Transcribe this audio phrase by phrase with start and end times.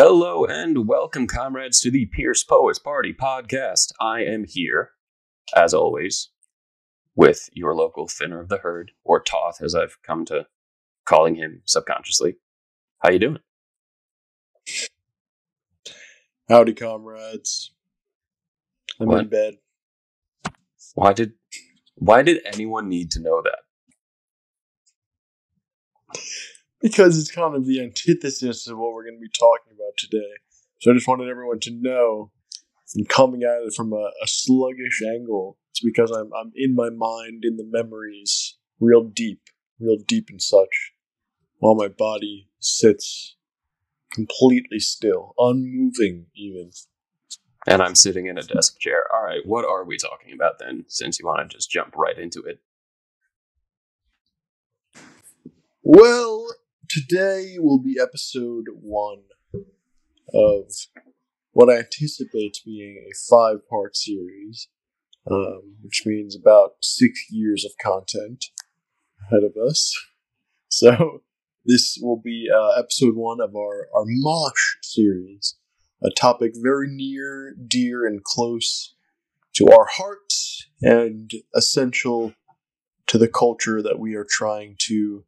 [0.00, 3.90] Hello and welcome, comrades, to the Pierced Poets Party podcast.
[4.00, 4.92] I am here,
[5.56, 6.30] as always,
[7.16, 10.46] with your local thinner of the herd, or Toth, as I've come to
[11.04, 12.36] calling him subconsciously.
[13.00, 13.38] How you doing?
[16.48, 17.72] Howdy, comrades.
[19.00, 19.22] I'm What?
[19.22, 19.54] in bed.
[20.94, 21.32] Why did
[21.96, 23.58] why did anyone need to know that?
[26.80, 30.32] Because it's kind of the antithesis of what we're going to be talking about today.
[30.80, 32.30] So I just wanted everyone to know
[32.96, 35.58] I'm coming at it from a, a sluggish angle.
[35.70, 39.42] It's because I'm, I'm in my mind, in the memories, real deep,
[39.78, 40.92] real deep and such,
[41.58, 43.36] while my body sits
[44.12, 46.70] completely still, unmoving even.
[47.66, 49.04] And I'm sitting in a desk chair.
[49.14, 50.84] All right, what are we talking about then?
[50.88, 52.60] Since you want to just jump right into it.
[55.82, 56.48] Well,
[56.88, 59.22] today will be episode one
[60.32, 60.72] of
[61.52, 64.68] what I anticipate being a five part series,
[65.30, 68.46] um, which means about six years of content
[69.26, 69.94] ahead of us.
[70.70, 71.22] So,
[71.64, 75.56] this will be uh, episode one of our, our Mosh series,
[76.04, 78.94] a topic very near, dear, and close
[79.54, 82.34] to our hearts and essential
[83.06, 85.24] to the culture that we are trying to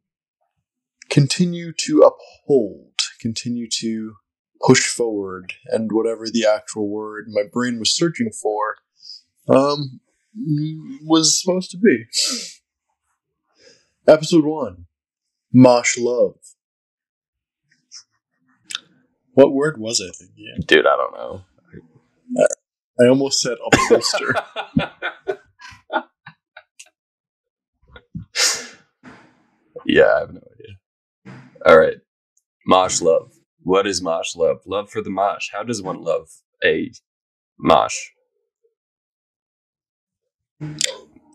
[1.11, 4.15] continue to uphold, continue to
[4.65, 8.77] push forward, and whatever the actual word my brain was searching for
[9.49, 9.99] um,
[11.03, 12.05] was supposed to be.
[14.07, 14.85] Episode 1
[15.53, 16.35] Mosh Love.
[19.33, 20.53] What word was I thinking?
[20.57, 20.65] of?
[20.65, 21.43] Dude, I don't know.
[22.99, 24.33] I almost said upholster.
[29.85, 30.80] yeah, I have no idea.
[31.65, 31.97] All right.
[32.65, 33.33] Mosh love.
[33.63, 34.61] What is mosh love?
[34.65, 35.49] Love for the mosh.
[35.51, 36.29] How does one love
[36.63, 36.91] a
[37.59, 37.97] mosh?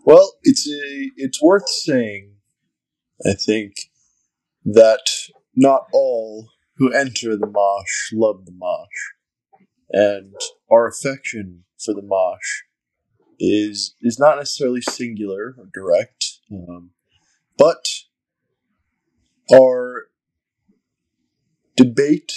[0.05, 2.33] Well, it's a it's worth saying,
[3.25, 3.73] I think,
[4.65, 5.05] that
[5.55, 9.59] not all who enter the mosh love the mosh,
[9.91, 10.33] and
[10.71, 12.63] our affection for the mosh
[13.39, 16.91] is is not necessarily singular or direct, um,
[17.57, 17.85] but
[19.53, 20.07] our
[21.77, 22.33] debate,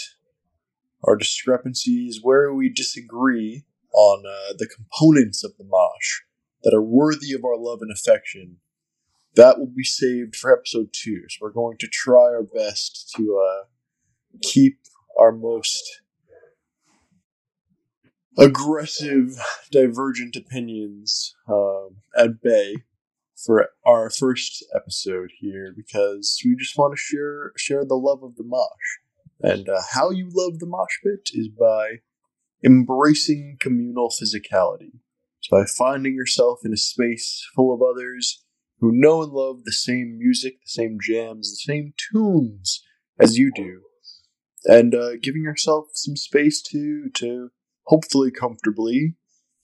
[1.02, 6.20] our discrepancies, where we disagree on uh, the components of the mosh
[6.62, 8.58] that are worthy of our love and affection,
[9.34, 11.22] that will be saved for episode two.
[11.28, 13.64] So we're going to try our best to uh,
[14.42, 14.78] keep
[15.18, 15.82] our most
[18.38, 19.36] aggressive,
[19.70, 22.76] divergent opinions um, at bay
[23.36, 28.36] for our first episode here because we just want to share share the love of
[28.36, 29.00] the mosh.
[29.42, 32.00] And uh, how you love the mosh pit is by
[32.64, 35.00] embracing communal physicality.
[35.38, 38.44] It's by finding yourself in a space full of others
[38.80, 42.82] who know and love the same music, the same jams, the same tunes
[43.18, 43.82] as you do,
[44.64, 47.50] and uh, giving yourself some space to to
[47.84, 49.16] hopefully comfortably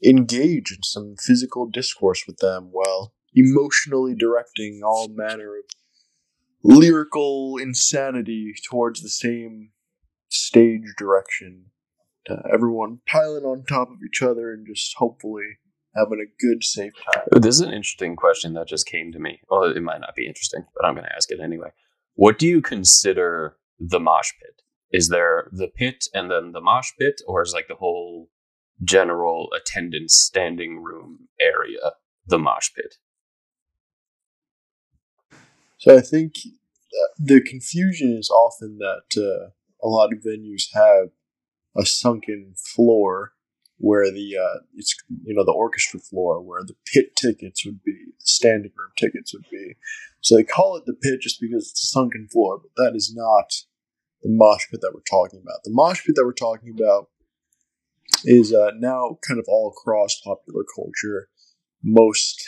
[0.05, 5.65] engage in some physical discourse with them while emotionally directing all manner of
[6.67, 9.71] lyrical insanity towards the same
[10.29, 11.67] stage direction.
[12.29, 15.45] Uh, everyone piling on top of each other and just hopefully
[15.95, 17.23] having a good, safe time.
[17.41, 19.41] This is an interesting question that just came to me.
[19.49, 21.71] Well, it might not be interesting, but I'm going to ask it anyway.
[22.15, 24.63] What do you consider the mosh pit?
[24.91, 28.29] Is there the pit and then the mosh pit, or is like the whole
[28.83, 31.93] general attendance standing room area
[32.27, 32.97] the mosh pit?
[35.79, 36.35] So I think
[37.19, 39.51] the confusion is often that uh,
[39.83, 41.11] a lot of venues have
[41.77, 43.33] a sunken floor
[43.79, 44.95] where the uh, it's
[45.25, 49.35] you know the orchestra floor where the pit tickets would be, the standing room tickets
[49.35, 49.77] would be.
[50.21, 53.15] So they call it the pit just because it's a sunken floor, but that is
[53.15, 53.53] not
[54.23, 55.61] the mosh pit that we're talking about.
[55.65, 57.09] The mosh pit that we're talking about
[58.25, 61.29] is uh, now kind of all across popular culture.
[61.83, 62.43] Most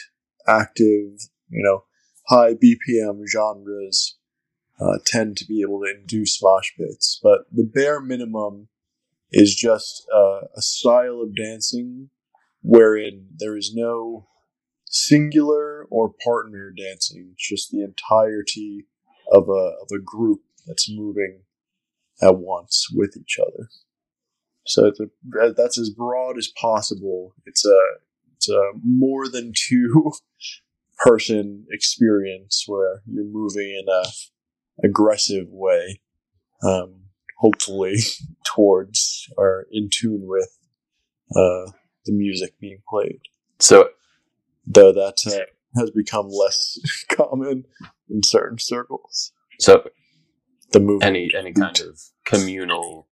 [0.46, 1.20] active,
[1.50, 1.84] you know,
[2.28, 4.16] high BPM genres
[4.80, 8.68] uh, tend to be able to induce mosh pits, but the bare minimum
[9.30, 12.10] is just uh, a style of dancing
[12.62, 14.26] wherein there is no
[14.86, 17.30] singular or partner dancing.
[17.32, 18.86] It's just the entirety
[19.32, 21.42] of a of a group that's moving
[22.22, 23.68] at once with each other.
[24.66, 27.34] So it's a, that's as broad as possible.
[27.46, 27.80] It's a
[28.36, 30.12] it's a more than two
[30.98, 36.00] person experience where you're moving in a aggressive way,
[36.62, 37.02] um,
[37.38, 37.96] hopefully
[38.46, 40.58] towards or in tune with
[41.30, 41.70] uh,
[42.04, 43.20] the music being played.
[43.58, 43.90] So
[44.70, 46.78] Though that uh, has become less
[47.08, 47.64] common
[48.10, 49.32] in certain circles.
[49.58, 49.88] so
[50.72, 51.04] The movement.
[51.04, 53.08] any any kind of communal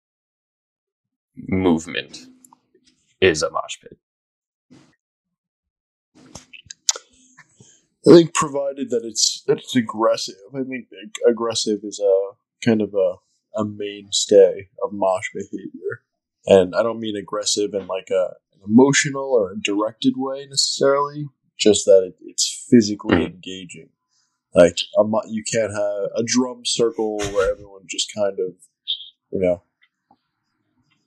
[1.48, 2.26] movement
[3.20, 3.98] is a mosh pit.
[8.08, 10.37] I think provided that it's that it's aggressive.
[10.55, 12.31] I think ag- aggressive is a
[12.64, 13.17] kind of a
[13.58, 16.03] a mainstay of mosh behavior,
[16.47, 21.26] and I don't mean aggressive in like a an emotional or a directed way necessarily.
[21.58, 23.88] Just that it, it's physically engaging.
[24.55, 28.55] Like a, you can't have a drum circle where everyone just kind of,
[29.31, 29.62] you know,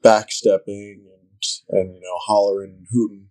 [0.03, 3.27] backstepping and and you know hollering and hooting.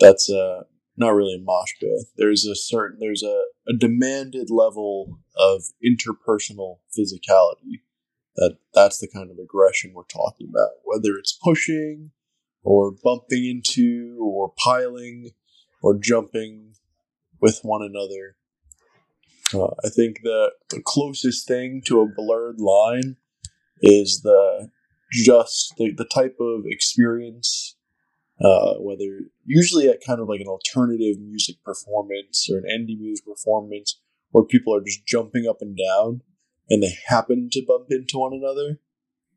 [0.00, 0.64] That's uh
[1.00, 1.90] not really a mosh pit.
[2.16, 7.80] There's a certain there's a, a demanded level of interpersonal physicality.
[8.36, 10.70] That that's the kind of aggression we're talking about.
[10.84, 12.12] Whether it's pushing
[12.62, 15.30] or bumping into or piling
[15.82, 16.74] or jumping
[17.40, 18.36] with one another.
[19.52, 23.16] Uh, I think the, the closest thing to a blurred line
[23.80, 24.70] is the
[25.10, 27.76] just the, the type of experience
[28.42, 33.26] uh, whether usually at kind of like an alternative music performance or an indie music
[33.26, 34.00] performance
[34.30, 36.22] where people are just jumping up and down
[36.68, 38.78] and they happen to bump into one another.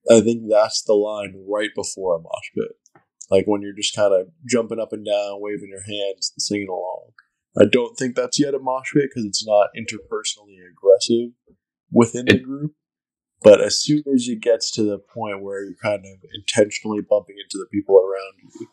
[0.09, 3.01] I think that's the line right before a mosh pit.
[3.29, 6.69] Like when you're just kind of jumping up and down, waving your hands and singing
[6.69, 7.11] along.
[7.57, 11.31] I don't think that's yet a mosh pit because it's not interpersonally aggressive
[11.91, 12.73] within the group.
[13.43, 17.35] But as soon as it gets to the point where you're kind of intentionally bumping
[17.43, 18.67] into the people around you,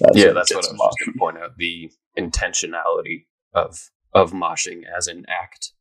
[0.00, 4.32] that's yeah, that's what I was just going to point out the intentionality of of
[4.32, 5.72] moshing as an act,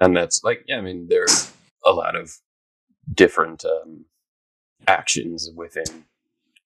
[0.00, 2.32] and that's like yeah, I mean there are a lot of
[3.12, 4.04] different um,
[4.86, 6.04] actions within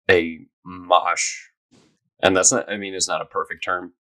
[0.10, 1.48] a mosh,
[2.22, 2.70] and that's not.
[2.70, 3.94] I mean, it's not a perfect term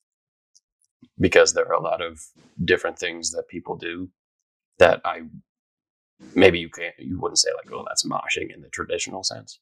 [1.20, 2.20] because there are a lot of
[2.64, 4.10] different things that people do
[4.80, 5.22] that I
[6.34, 9.60] maybe you can't you wouldn't say like oh that's moshing in the traditional sense,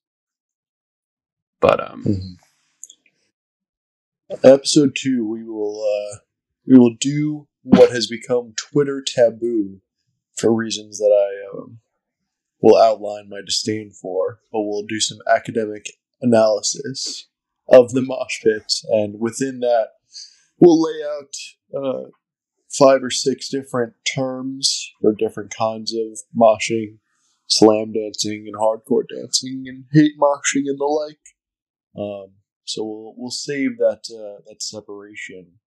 [1.59, 2.03] but um.
[2.03, 2.38] Mhm.
[4.44, 6.17] Episode two, we will uh,
[6.65, 9.79] we will do what has become Twitter taboo
[10.35, 11.79] for reasons that I um,
[12.61, 15.91] will outline my disdain for, but we'll do some academic
[16.21, 17.27] analysis
[17.69, 19.89] of the mosh pit, and within that,
[20.59, 21.35] we'll lay out
[21.83, 22.09] uh,
[22.77, 26.97] five or six different terms for different kinds of moshing,
[27.47, 31.19] slam dancing, and hardcore dancing, and hate moshing and the like.
[31.95, 32.33] Um,
[32.65, 35.59] so we'll we'll save that uh, that separation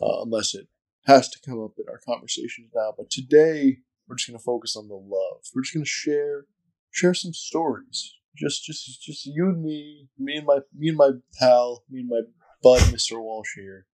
[0.00, 0.66] uh, unless it
[1.06, 2.92] has to come up in our conversations now.
[2.96, 3.78] But today
[4.08, 5.42] we're just going to focus on the love.
[5.54, 6.46] We're just going to share
[6.90, 8.14] share some stories.
[8.36, 12.08] Just just just you and me, me and my me and my pal, me and
[12.08, 12.22] my
[12.62, 13.22] bud, Mr.
[13.22, 13.86] Walsh here.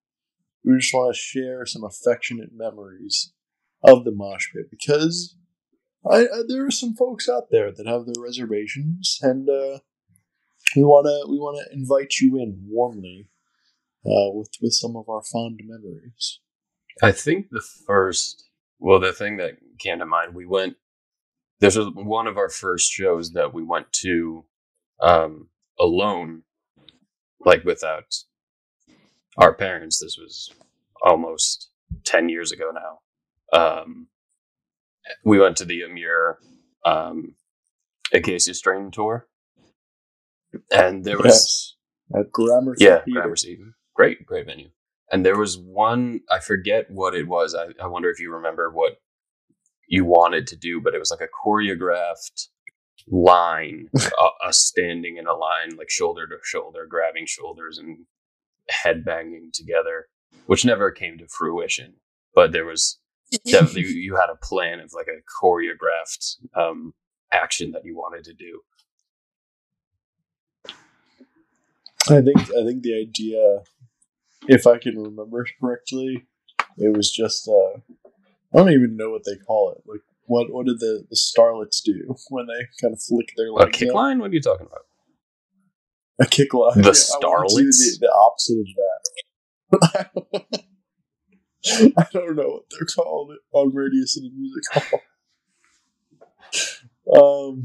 [0.65, 3.33] We just want to share some affectionate memories
[3.83, 5.37] of the mosh pit because
[6.11, 9.49] I, I there are some folks out there that have their reservations and.
[9.49, 9.79] uh
[10.77, 13.29] we want to we want to invite you in warmly
[14.05, 16.41] uh, with with some of our fond memories.
[17.03, 18.49] I think the first,
[18.79, 20.77] well, the thing that came to mind, we went.
[21.61, 24.45] This was one of our first shows that we went to
[25.03, 25.49] um,
[25.79, 26.43] alone,
[27.45, 28.15] like without
[29.41, 30.01] our parents.
[30.01, 30.51] This was
[31.03, 31.71] almost
[32.05, 33.59] ten years ago now.
[33.59, 34.09] Um,
[35.25, 36.37] we went to the Emmure
[36.85, 37.35] um,
[38.13, 39.27] Acacia Strain tour,
[40.71, 41.77] and there was
[42.13, 43.21] yes, at Gramercy yeah, Theater.
[43.21, 43.59] Gramercy.
[43.95, 44.71] Great, great venue.
[45.13, 47.55] And there was one, I forget what it was.
[47.55, 48.99] I, I wonder if you remember what
[49.89, 52.49] you wanted to do, but it was like a choreographed
[53.09, 58.07] line, uh, us standing in a line, like shoulder to shoulder, grabbing shoulders and
[58.71, 60.07] head banging together,
[60.47, 61.95] which never came to fruition.
[62.35, 62.99] But there was
[63.47, 66.95] definitely, you had a plan of like a choreographed um,
[67.33, 68.61] action that you wanted to do.
[72.09, 73.61] I think I think the idea,
[74.49, 76.27] if I can remember correctly,
[76.79, 77.79] it was just uh,
[78.55, 79.83] I don't even know what they call it.
[79.87, 83.71] Like what what did the the starlets do when they kind of flick their A
[83.71, 83.95] kick up?
[83.97, 84.19] line?
[84.19, 84.87] What are you talking about?
[86.27, 86.83] A kick line.
[86.83, 87.79] The I wanted to do starlets?
[87.79, 88.67] The, the opposite of
[89.83, 90.65] that.
[91.99, 95.01] I don't know what they're called on Radio City Music Hall.
[97.13, 97.65] Um,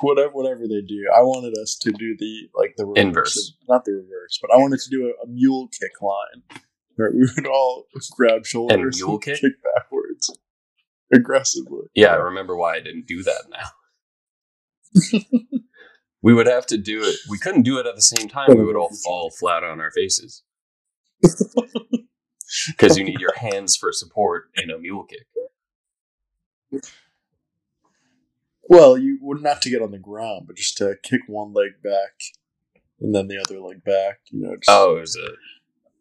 [0.00, 3.54] whatever, whatever they do, I wanted us to do the like the reverse Inverse.
[3.68, 6.60] not the reverse, but I wanted to do a, a mule kick line
[6.96, 7.86] where we would all
[8.16, 9.40] grab shoulders mule kick?
[9.40, 10.38] kick backwards
[11.12, 11.86] aggressively.
[11.94, 13.68] Yeah, I remember why I didn't do that now.
[16.24, 17.16] We would have to do it.
[17.28, 18.56] We couldn't do it at the same time.
[18.56, 20.42] We would all fall flat on our faces
[22.68, 25.26] because you need your hands for support in a mule kick.
[28.66, 31.72] Well, you would not to get on the ground, but just to kick one leg
[31.82, 32.14] back
[33.00, 34.20] and then the other leg back.
[34.30, 34.56] You know.
[34.56, 35.28] Just Oh, it was a.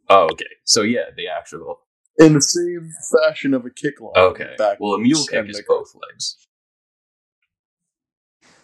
[0.09, 0.45] Oh, okay.
[0.63, 1.81] So yeah, the actual.
[2.17, 4.13] in the same fashion of a kick line.
[4.15, 4.55] Okay.
[4.57, 4.79] Back.
[4.79, 6.37] Well, a mule kick is both legs.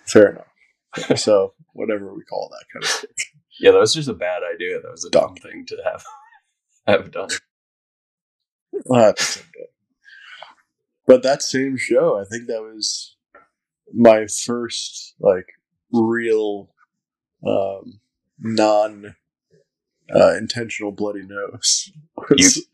[0.06, 0.49] Fair enough.
[1.15, 3.12] so whatever we call that kind of thing.
[3.60, 4.81] Yeah, that was just a bad idea.
[4.81, 5.39] That was a dumb Duck.
[5.39, 6.03] thing to have
[6.88, 7.29] have done.
[8.86, 9.67] We'll someday.
[11.08, 13.15] But that same show, I think that was
[13.93, 15.48] my first like
[15.91, 16.69] real
[17.48, 18.00] um,
[18.39, 19.15] non
[20.13, 21.91] uh, intentional bloody nose.
[22.29, 22.67] Was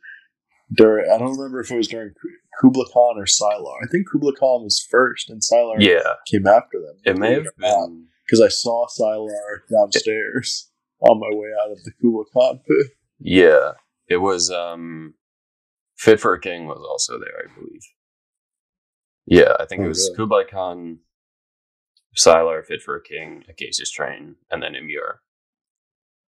[0.76, 2.30] during I don't remember if it was during Ku-
[2.62, 3.76] Kublai Khan or Sylar.
[3.84, 6.98] I think Kublai Khan was first, and Sylar Yeah, came after them.
[7.06, 8.08] it may have been.
[8.26, 12.92] because I saw Sylar downstairs on my way out of the Kublai Khan pit.
[13.20, 13.74] Yeah,
[14.08, 14.52] it was.
[14.52, 15.14] um
[15.98, 17.82] Fit for a King was also there, I believe.
[19.26, 20.18] Yeah, I think Oh, it was really?
[20.18, 21.00] Kublai Khan,
[22.18, 25.20] Sylar, Fit for a King, Acacia Strain, and then Emmure.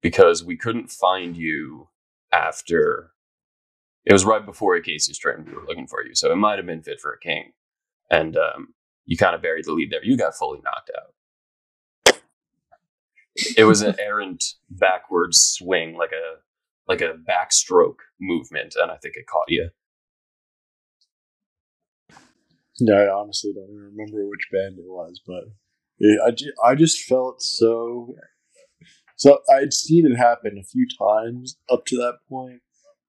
[0.02, 1.90] Because we couldn't find you
[2.32, 3.12] after.
[4.06, 6.66] It was right before Acacia Strain we were looking for you, so it might have
[6.66, 7.52] been Fit for a King.
[8.10, 8.74] And um,
[9.06, 10.04] you kind of buried the lead there.
[10.04, 11.14] You got fully knocked out.
[13.58, 16.38] It was an errant backwards swing, like a
[16.88, 19.70] like a backstroke movement, and I think it caught you.
[22.80, 25.44] Yeah, I honestly don't even remember which band it was, but
[26.00, 28.16] it, I, ju- I just felt so.
[29.18, 32.62] So I'd seen it happen a few times up to that point,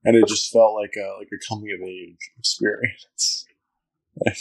[0.04, 3.47] and it just felt like a like a coming of age experience.
[4.26, 4.37] Like,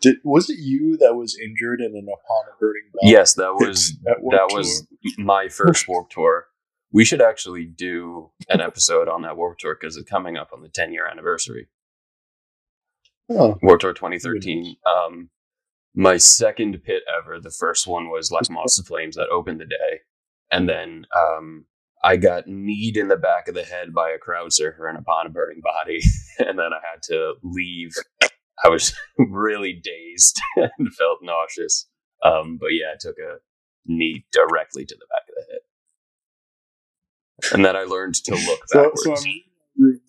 [0.00, 3.10] did was it you that was injured in an upon a burning bell?
[3.10, 4.86] Yes, that was that was
[5.18, 6.46] my first Warp Tour.
[6.92, 10.62] We should actually do an episode on that Warp Tour because it's coming up on
[10.62, 11.66] the 10 year anniversary.
[13.28, 14.76] Oh, Warp Tour 2013.
[14.86, 15.30] Um,
[15.94, 17.40] my second pit ever.
[17.40, 20.00] The first one was like Moss Flames that opened the day,
[20.52, 21.64] and then um,
[22.04, 25.26] I got kneed in the back of the head by a crowd surfer and upon
[25.26, 26.00] a burning body,
[26.38, 27.94] and then I had to leave.
[28.62, 31.88] I was really dazed and felt nauseous.
[32.22, 33.38] Um, but yeah, I took a
[33.86, 35.44] knee directly to the back of the
[37.50, 39.22] head, and then I learned to look so, backwards.
[39.22, 40.00] so I'm.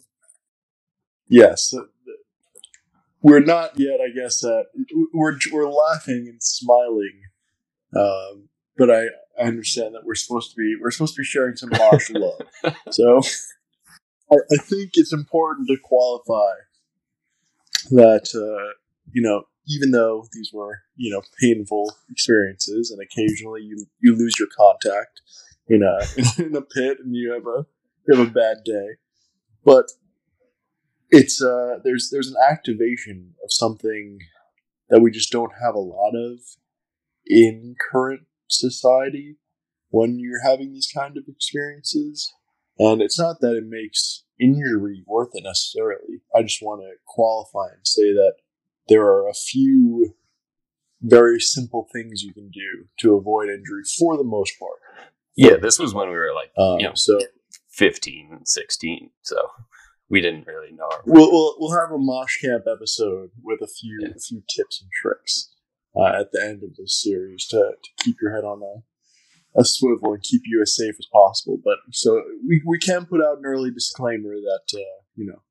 [1.27, 1.81] Yes, uh,
[3.21, 3.99] we're not yet.
[4.01, 4.65] I guess that
[5.13, 7.21] we're we're laughing and smiling,
[7.97, 9.05] um, but I,
[9.39, 12.21] I understand that we're supposed to be we're supposed to be sharing some martial
[12.63, 12.75] love.
[12.91, 13.21] So
[14.31, 16.53] I, I think it's important to qualify
[17.91, 18.73] that uh,
[19.11, 24.35] you know even though these were you know painful experiences and occasionally you you lose
[24.39, 25.21] your contact
[25.67, 27.65] in a in a pit and you have a
[28.07, 28.95] you have a bad day,
[29.63, 29.85] but
[31.09, 34.19] it's uh there's there's an activation of something
[34.89, 36.39] that we just don't have a lot of
[37.25, 39.37] in current society
[39.89, 42.33] when you're having these kind of experiences
[42.77, 47.67] and it's not that it makes injury worth it necessarily i just want to qualify
[47.73, 48.33] and say that
[48.89, 50.15] there are a few
[51.01, 54.79] very simple things you can do to avoid injury for the most part
[55.37, 56.91] yeah, this was when we were like um, Yeah.
[56.95, 57.19] so
[57.71, 59.35] 15 16, so
[60.09, 60.87] we didn't really know.
[61.05, 64.13] We'll, we'll we'll have a mosh camp episode with a few Yeah.
[64.15, 65.53] a few tips and tricks
[65.97, 69.65] uh, at the end of this series to, to keep your head on a, a
[69.65, 71.57] swivel and keep you as safe as possible.
[71.63, 75.41] But so we, we can put out an early disclaimer that uh, you know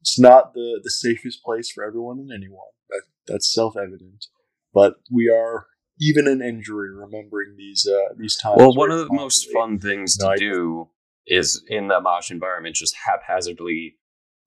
[0.00, 2.68] it's not the the safest place for everyone and anyone.
[2.90, 4.26] That that's self evident.
[4.72, 5.66] But we are
[6.00, 8.56] even in injury remembering these uh, these times.
[8.58, 10.88] Well, one of the most fun things to do
[11.26, 13.96] is in that mosh environment, just haphazardly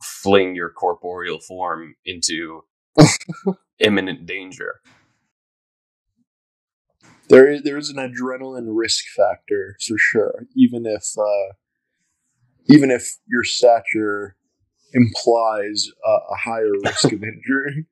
[0.01, 2.61] fling your corporeal form into
[3.79, 4.75] imminent danger.
[7.29, 11.53] There is, there is an adrenaline risk factor for sure even if uh,
[12.67, 14.35] even if your stature
[14.93, 17.85] implies a, a higher risk of injury.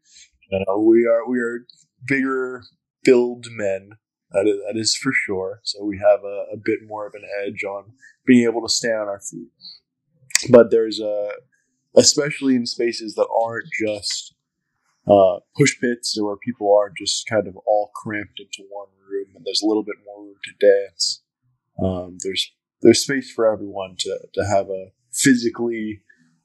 [0.50, 1.66] You know, we are we are
[2.08, 2.64] bigger
[3.04, 3.92] build men
[4.32, 5.62] that is, that is for sure.
[5.64, 7.94] So we have a, a bit more of an edge on
[8.26, 9.50] being able to stay on our feet.
[10.50, 11.30] But there's a
[11.96, 14.36] especially in spaces that aren't just
[15.10, 19.28] uh, push pits or where people aren't just kind of all cramped into one room
[19.36, 21.24] and there's a little bit more room to dance.
[21.84, 26.02] Um, there's there's space for everyone to, to have a physically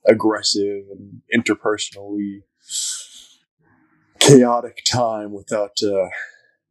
[0.08, 2.42] aggressive and interpersonally
[4.18, 6.08] chaotic time without uh,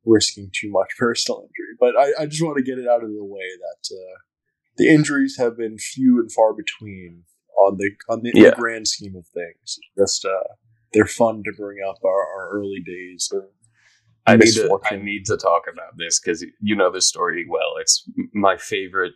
[0.06, 1.76] risking too much personal injury.
[1.80, 4.18] But I, I just want to get it out of the way that uh,
[4.78, 7.24] the injuries have been few and far between
[7.60, 8.50] on the on the, Yeah.
[8.52, 9.78] the grand scheme of things.
[9.98, 10.54] Just uh,
[10.94, 13.32] they're fun to bring up our, our early days.
[14.26, 17.74] I need to I need to talk about this because you know this story well.
[17.80, 19.14] It's my favorite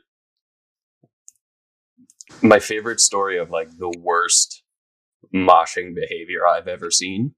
[2.42, 4.64] my favorite story of like the worst
[5.34, 7.36] moshing behavior I've ever seen.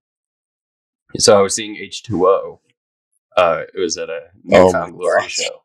[1.17, 2.61] So I was seeing H two O.
[3.35, 5.31] Uh, it was at a Oh Newfound my Glory gosh.
[5.33, 5.63] show,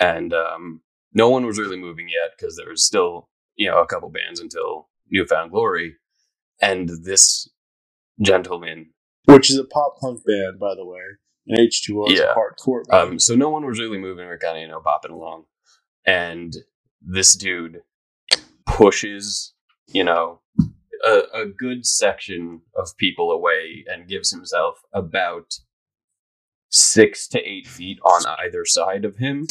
[0.00, 0.82] and um,
[1.12, 4.40] no one was really moving yet because there was still you know a couple bands
[4.40, 5.96] until New Found Glory,
[6.60, 7.48] and this
[8.20, 8.90] gentleman
[9.26, 11.00] which is a pop punk band, by the way.
[11.46, 12.32] And H two O is Yeah.
[12.32, 12.84] a hardcore.
[12.86, 13.08] band.
[13.12, 14.28] Um, so no one was really moving.
[14.28, 15.44] We kind of you know bopping along,
[16.06, 16.54] and
[17.00, 17.80] this dude
[18.66, 19.54] pushes
[19.86, 20.40] you know
[21.04, 25.54] a, a good section of people away and gives himself about
[26.70, 29.46] six to eight feet on either side of him,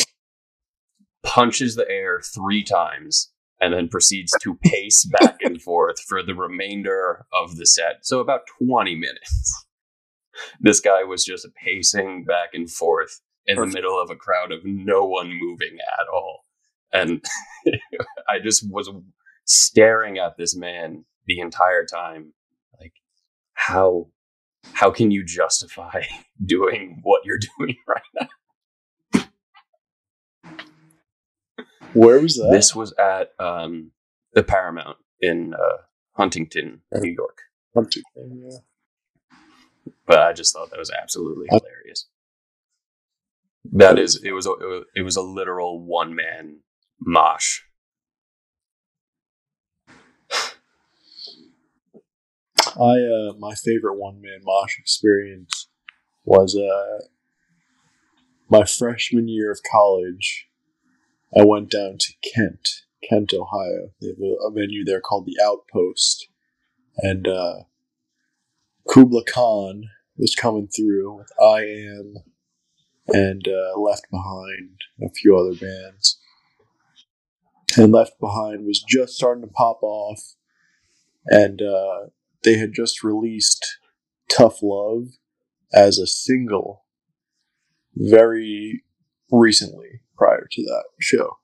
[1.24, 3.32] punches the air three times,
[3.63, 8.00] and then proceeds to pace back and forth for the remainder of the set.
[8.05, 9.65] So about twenty minutes.
[10.60, 14.65] This guy was just pacing back and forth in the middle of a crowd of
[14.65, 16.43] no one moving at all.
[16.91, 17.24] And
[18.27, 18.89] I just was
[19.46, 22.34] staring at this man the entire time.
[22.79, 22.93] Like,
[23.53, 24.08] how
[24.74, 26.03] how can you justify
[26.46, 28.27] doing what you're doing right now?
[31.93, 32.50] Where was that?
[32.51, 33.91] This was at um,
[34.33, 35.77] the Paramount in uh,
[36.13, 37.39] Huntington, New York.
[37.73, 38.57] Huntington, yeah.
[40.05, 42.07] But I just thought that was absolutely hilarious.
[43.71, 46.59] That is, it was a, it was- it was a literal one man
[47.00, 47.62] mosh.
[52.75, 52.95] I
[53.29, 55.69] uh, my favorite one man mosh experience
[56.25, 57.05] was uh,
[58.50, 60.47] my freshman year of college.
[61.36, 62.69] I went down to Kent,
[63.08, 63.91] Kent, Ohio.
[64.00, 66.28] They have a, venue there called the Outpost,
[66.98, 67.63] and uh,
[68.88, 72.15] Kublai Khan was coming through with I Am
[73.08, 76.19] and uh, Left Behind, a few other bands.
[77.78, 80.36] And Left Behind was just starting to pop off,
[81.26, 82.10] and uh,
[82.43, 83.80] they had just released
[84.30, 85.17] Tough Love
[85.74, 86.86] as a single
[87.96, 88.84] very
[89.32, 91.38] recently prior to that show.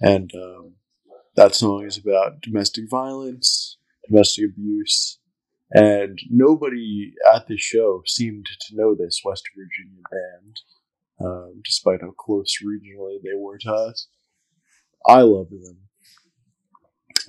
[0.00, 0.74] And um,
[1.34, 5.18] that song is about domestic violence, domestic abuse,
[5.72, 10.60] and nobody at the show seemed to know this West Virginia band,
[11.20, 14.06] um, despite how close regionally they were to us.
[15.08, 15.78] I love them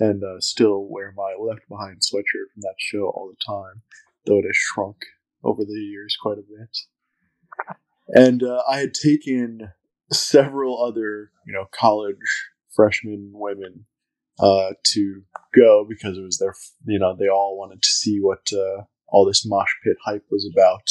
[0.00, 3.82] and uh, still wear my left behind sweatshirt from that show all the time,
[4.26, 4.98] though it has shrunk
[5.42, 6.78] over the years quite a bit.
[8.10, 9.72] And uh, I had taken
[10.12, 12.16] several other, you know, college
[12.74, 13.86] freshman women
[14.38, 15.22] uh, to
[15.54, 16.54] go because it was their,
[16.86, 20.48] you know, they all wanted to see what uh, all this mosh pit hype was
[20.52, 20.90] about,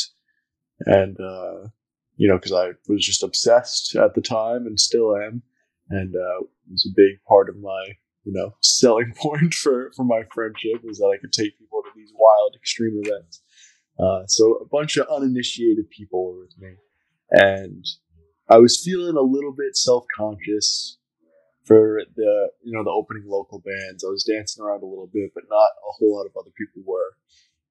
[0.85, 1.69] and uh,
[2.15, 5.43] you know, because I was just obsessed at the time and still am,
[5.89, 7.85] and uh, it was a big part of my
[8.23, 11.89] you know selling point for for my friendship was that I could take people to
[11.95, 13.41] these wild extreme events.
[13.99, 16.75] Uh, so a bunch of uninitiated people were with me,
[17.31, 17.85] and
[18.49, 20.97] I was feeling a little bit self conscious
[21.65, 24.03] for the you know the opening local bands.
[24.03, 26.81] I was dancing around a little bit, but not a whole lot of other people
[26.85, 27.15] were.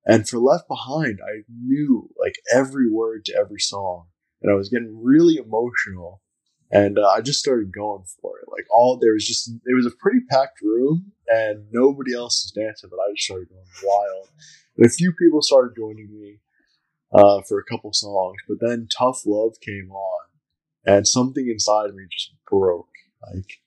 [0.04, 4.06] And for Left Behind, I knew like every word to every song,
[4.42, 6.20] and I was getting really emotional
[6.70, 8.48] and uh, I just started going for it.
[8.50, 12.52] Like all there was just it was a pretty packed room, and nobody else was
[12.52, 14.28] dancing, but I just started going wild.
[14.76, 16.40] And a few people started joining me
[17.12, 20.25] uh, for a couple songs, but then Tough Love came on,
[20.86, 22.88] and something inside me just broke.
[23.32, 23.60] Like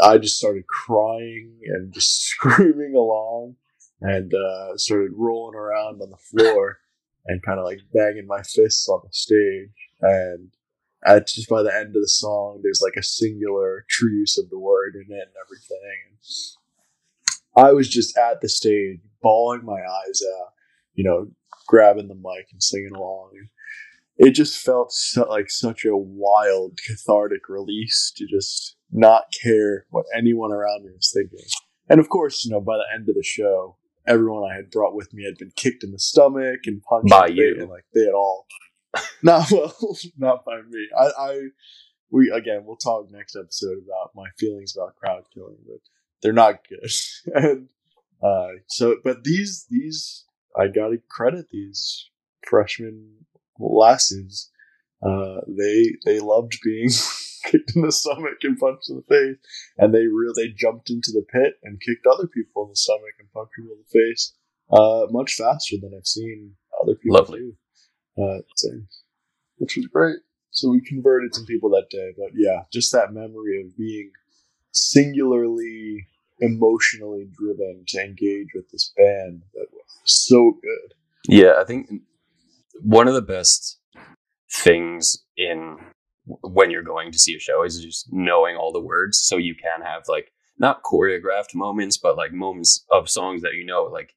[0.00, 3.56] I just started crying and just screaming along,
[4.00, 6.78] and uh, started rolling around on the floor
[7.26, 9.70] and kind of like banging my fists on the stage
[10.02, 10.50] and
[11.06, 14.48] at just by the end of the song, there's like a singular true use of
[14.50, 16.18] the word in it and everything.
[17.56, 20.52] I was just at the stage, bawling my eyes out,
[20.94, 21.28] you know,
[21.66, 23.30] grabbing the mic and singing along.
[24.16, 30.06] It just felt so, like such a wild, cathartic release to just not care what
[30.16, 31.46] anyone around me was thinking.
[31.88, 34.94] And of course, you know, by the end of the show, everyone I had brought
[34.94, 37.62] with me had been kicked in the stomach and punched By in the face, you.
[37.62, 38.46] and like they had all
[39.22, 39.74] not well,
[40.18, 40.88] not by me.
[40.96, 41.40] I, I,
[42.10, 45.78] we again, we'll talk next episode about my feelings about crowd killing, but
[46.22, 46.90] they're not good.
[47.34, 47.68] and
[48.22, 50.24] uh, so, but these, these,
[50.56, 52.10] I gotta credit these
[52.46, 53.26] freshman
[53.58, 54.50] lasses
[55.02, 56.88] Uh, they they loved being
[57.44, 59.36] kicked in the stomach and punched in the face,
[59.76, 63.14] and they really they jumped into the pit and kicked other people in the stomach
[63.18, 64.32] and punched people in the face
[64.72, 67.40] uh, much faster than I've seen other people Lovely.
[67.40, 67.56] do.
[68.22, 68.80] Uh, so-
[69.58, 70.16] which was great.
[70.50, 74.10] So we converted some people that day, but yeah, just that memory of being
[74.72, 76.06] singularly
[76.40, 80.94] emotionally driven to engage with this band that was so good.
[81.28, 81.88] Yeah, I think
[82.84, 83.80] one of the best
[84.52, 85.78] things in
[86.26, 89.20] when you're going to see a show is just knowing all the words.
[89.24, 93.64] So you can have like not choreographed moments but like moments of songs that you
[93.64, 94.14] know like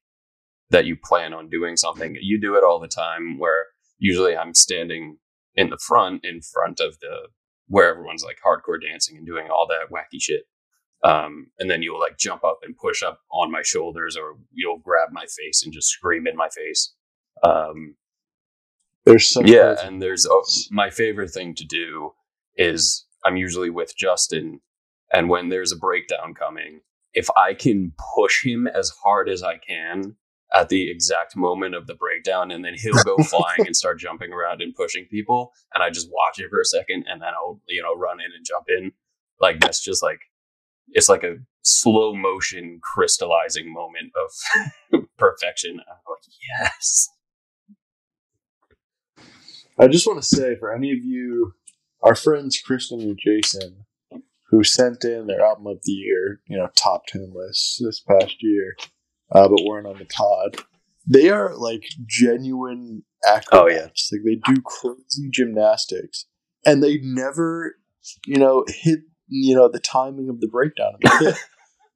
[0.70, 2.16] that you plan on doing something.
[2.20, 3.66] You do it all the time where
[3.98, 5.16] usually i'm standing
[5.56, 7.28] in the front in front of the
[7.66, 10.42] where everyone's like hardcore dancing and doing all that wacky shit.
[11.04, 14.78] Um, and then you'll like jump up and push up on my shoulders or you'll
[14.78, 16.94] grab my face and just scream in my face.
[17.44, 17.96] Um,
[19.08, 22.12] There's some yeah, crazy and there's oh, my favorite thing to do
[22.56, 24.60] is I'm usually with Justin,
[25.12, 26.80] and when there's a breakdown coming,
[27.14, 30.16] if I can push him as hard as I can
[30.54, 34.30] at the exact moment of the breakdown, and then he'll go flying and start jumping
[34.30, 37.62] around and pushing people, and I just watch it for a second, and then I'll
[37.66, 38.92] you know run in and jump in.
[39.40, 40.20] Like that's just like
[40.88, 44.12] it's like a slow motion crystallizing moment
[44.92, 45.80] of perfection.
[45.80, 46.24] I'm like
[46.60, 47.08] yes.
[49.80, 51.54] I just want to say for any of you,
[52.02, 53.86] our friends Kristen and Jason,
[54.50, 58.36] who sent in their album of the year, you know, top 10 lists this past
[58.40, 58.74] year,
[59.32, 60.56] uh, but weren't on the pod,
[61.06, 63.52] they are like genuine acrobats.
[63.52, 64.18] Oh, yeah.
[64.18, 66.26] Like they do crazy gymnastics
[66.66, 67.76] and they never,
[68.26, 71.38] you know, hit, you know, the timing of the breakdown of the pit.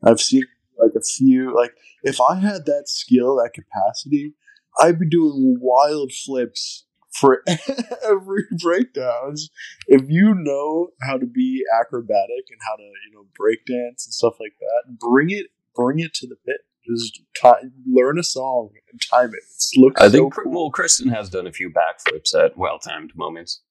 [0.05, 0.45] I've seen
[0.79, 1.73] like a few, like
[2.05, 4.35] if I had that skill, that capacity,
[4.81, 7.43] I'd be doing wild flips for
[8.05, 9.51] every breakdowns.
[9.87, 14.15] If you know how to be acrobatic and how to, you know, break dance and
[14.15, 16.61] stuff like that, bring it, bring it to the pit.
[16.85, 19.43] Just ti learn a song and time it.
[19.73, 20.53] It looks I so think cool.
[20.53, 23.63] well, Kristen has done a few backflips at well-timed moments.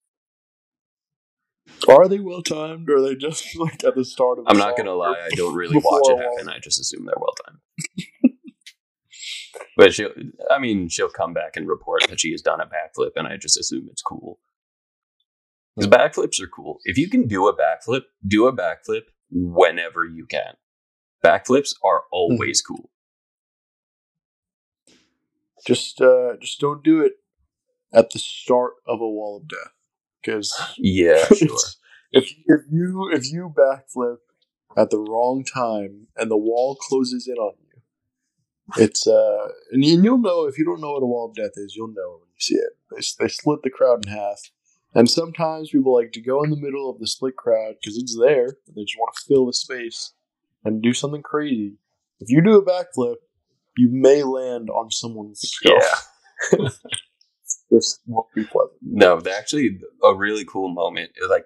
[1.87, 4.45] Are they well timed, or are they just like at the start of?
[4.45, 6.49] the I'm not gonna lie, I don't really watch it happen.
[6.49, 7.59] I just assume they're well-timed.
[9.81, 10.11] But she'll,
[10.51, 13.37] I mean, she'll come back and report that she has done a backflip, and I
[13.37, 14.37] just assume it's cool.
[15.75, 16.77] Because backflips are cool.
[16.83, 20.53] If you can do a backflip, do a backflip whenever you can.
[21.25, 22.91] Backflips are always cool.
[25.65, 27.13] Just, uh, just don't do it
[27.91, 29.73] at the start of a wall of death,
[30.21, 31.57] because Yeah, sure.
[32.11, 34.17] if if you if you backflip
[34.77, 37.70] at the wrong time and the wall closes in on you,
[38.77, 41.51] it's uh, and you- you'll know if you don't know what a wall of death
[41.55, 42.71] is, you'll know when you see it.
[42.91, 44.39] They they split the crowd in half,
[44.93, 48.17] and sometimes people like to go in the middle of the split crowd because it's
[48.19, 48.45] there.
[48.67, 50.13] And they just want to fill the space
[50.63, 51.77] and do something crazy.
[52.19, 53.15] If you do a backflip,
[53.77, 55.79] you may land on someone's skull.
[56.51, 56.69] Yeah.
[57.71, 58.77] this won't be pleasant.
[58.81, 61.11] No, actually a really cool moment.
[61.29, 61.45] Like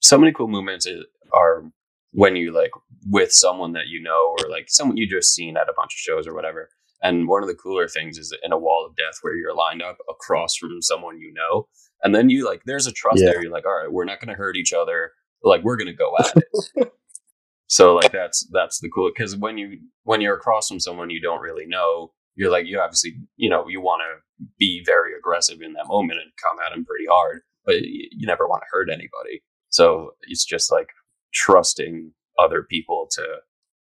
[0.00, 0.86] so many cool moments
[1.32, 1.64] are
[2.12, 2.70] when you like
[3.08, 5.98] with someone that you know or like someone you just seen at a bunch of
[5.98, 6.68] shows or whatever.
[7.02, 9.82] And one of the cooler things is in a wall of death where you're lined
[9.82, 11.68] up across from someone you know,
[12.02, 13.30] and then you like there's a trust Yeah.
[13.32, 13.42] there.
[13.42, 15.12] You're like, all right, we're not going to hurt each other.
[15.42, 16.92] Like we're going to go at it.
[17.68, 21.20] so like that's that's the cool because when you when you're across from someone you
[21.20, 25.60] don't really know, you're like you obviously you know you want to be very aggressive
[25.60, 28.66] in that moment and come at them pretty hard, but y- you never want to
[28.70, 29.42] hurt anybody.
[29.68, 30.88] So it's just like
[31.36, 33.24] trusting other people to,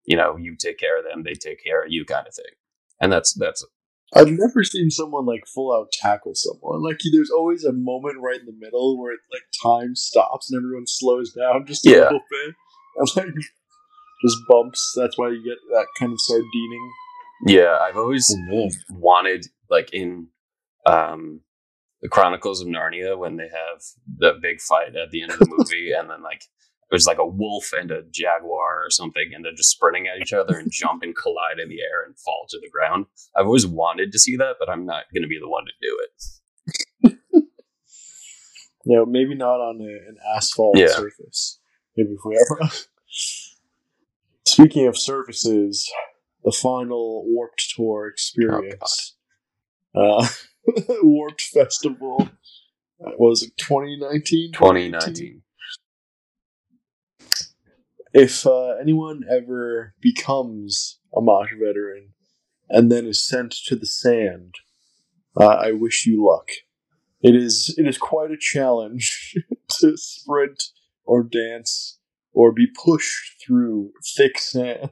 [0.06, 2.53] you know, you take care of them, they take care of you, kind of thing.
[3.01, 3.65] And that's that's
[4.15, 6.84] I've never seen someone like full out tackle someone.
[6.84, 10.86] Like there's always a moment right in the middle where like time stops and everyone
[10.88, 11.97] slows down just a Yeah.
[12.03, 12.56] little bit,
[12.97, 13.36] and like
[14.23, 14.93] just bumps.
[14.95, 16.91] That's why you get that kind of sardining.
[17.47, 17.77] yeah.
[17.82, 18.69] I've always man.
[18.91, 20.27] wanted like in
[20.86, 21.41] um
[22.01, 23.82] the Chronicles of Narnia when they have
[24.17, 26.43] the big fight at the end of the movie, and then like
[26.93, 30.32] there's like a wolf and a jaguar or something, and they're just sprinting at each
[30.32, 33.08] other and jump and collide in the air and fall to the ground.
[33.36, 35.71] I've always wanted to see that, but I'm not going to be the one to
[35.82, 37.13] do it.
[38.86, 40.88] You know, maybe not on a, an asphalt Yeah.
[40.89, 41.58] surface.
[41.95, 42.69] Maybe if we ever.
[44.45, 45.89] Speaking of surfaces,
[46.43, 49.15] the final Warped Tour experience,
[49.95, 50.27] uh,
[51.01, 52.27] Warped Festival.
[52.99, 54.51] uh, What was it 2019?
[54.51, 55.42] 2019.
[58.13, 62.13] If uh, anyone ever becomes a Mosh veteran
[62.69, 64.56] and then is sent to the sand,
[65.39, 66.49] uh, I wish you luck.
[67.21, 69.36] It is it is quite a challenge
[69.80, 70.63] to sprint
[71.06, 71.99] or dance
[72.34, 74.91] or be pushed through thick sand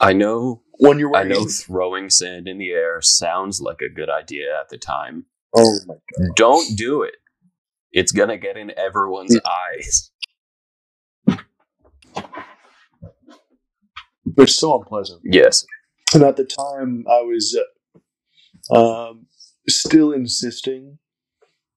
[0.00, 4.08] I know when you're I know throwing sand in the air sounds like a good
[4.08, 5.26] idea at the time.
[5.56, 6.36] Oh my god!
[6.36, 7.16] Don't do it.
[7.90, 10.10] It's gonna get in everyone's eyes.
[14.36, 15.20] It's so unpleasant.
[15.24, 15.64] Yes.
[16.14, 17.58] And at the time, I was
[18.72, 19.26] uh, um,
[19.68, 20.98] still insisting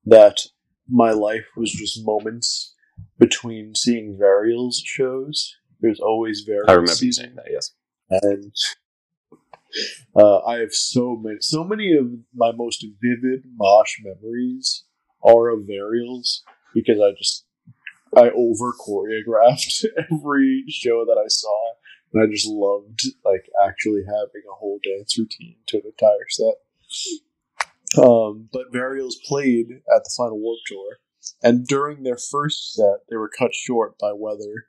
[0.05, 0.41] that
[0.89, 2.75] my life was just moments
[3.19, 5.55] between seeing Varials shows.
[5.79, 6.69] There's always Varials.
[6.69, 7.23] I remember you season.
[7.25, 7.71] saying that, yes.
[8.09, 8.53] and
[10.15, 14.85] uh, I have so many, so many of my most vivid Mosh memories
[15.23, 16.41] are of Varials
[16.73, 17.45] because I just
[18.15, 21.73] I over choreographed every show that I saw,
[22.13, 26.56] and I just loved like actually having a whole dance routine to an entire set.
[27.97, 30.97] Um, but Varials played at the final Warp Tour,
[31.43, 34.67] and during their first set, they were cut short by weather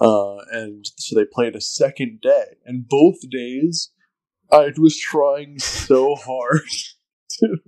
[0.00, 3.90] uh, and so they played a second day, and both days
[4.50, 6.62] I was trying so hard
[7.38, 7.58] to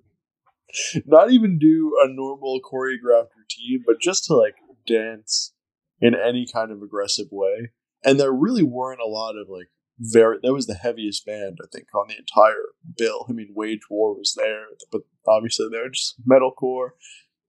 [1.05, 4.57] not even do a normal choreographed routine, but just to like
[4.87, 5.53] dance
[6.01, 7.71] in any kind of aggressive way.
[8.07, 10.39] And there really weren't a lot of like very.
[10.43, 12.63] That was the heaviest band I think on the entire
[12.97, 13.27] bill.
[13.29, 16.91] I mean, Wage War was there, but obviously they're just metalcore,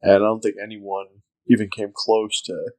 [0.01, 1.05] and I don't think anyone
[1.47, 2.71] even came close to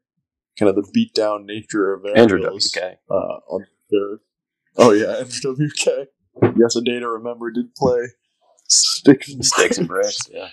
[0.58, 2.98] kind of the beat down nature of Andrew Varials, WK.
[3.08, 4.18] uh, on their
[4.76, 6.08] oh yeah, Andrew WK.
[6.56, 8.00] Yes, a day to remember did play
[8.68, 10.48] sticks and Sticks and bricks, yeah.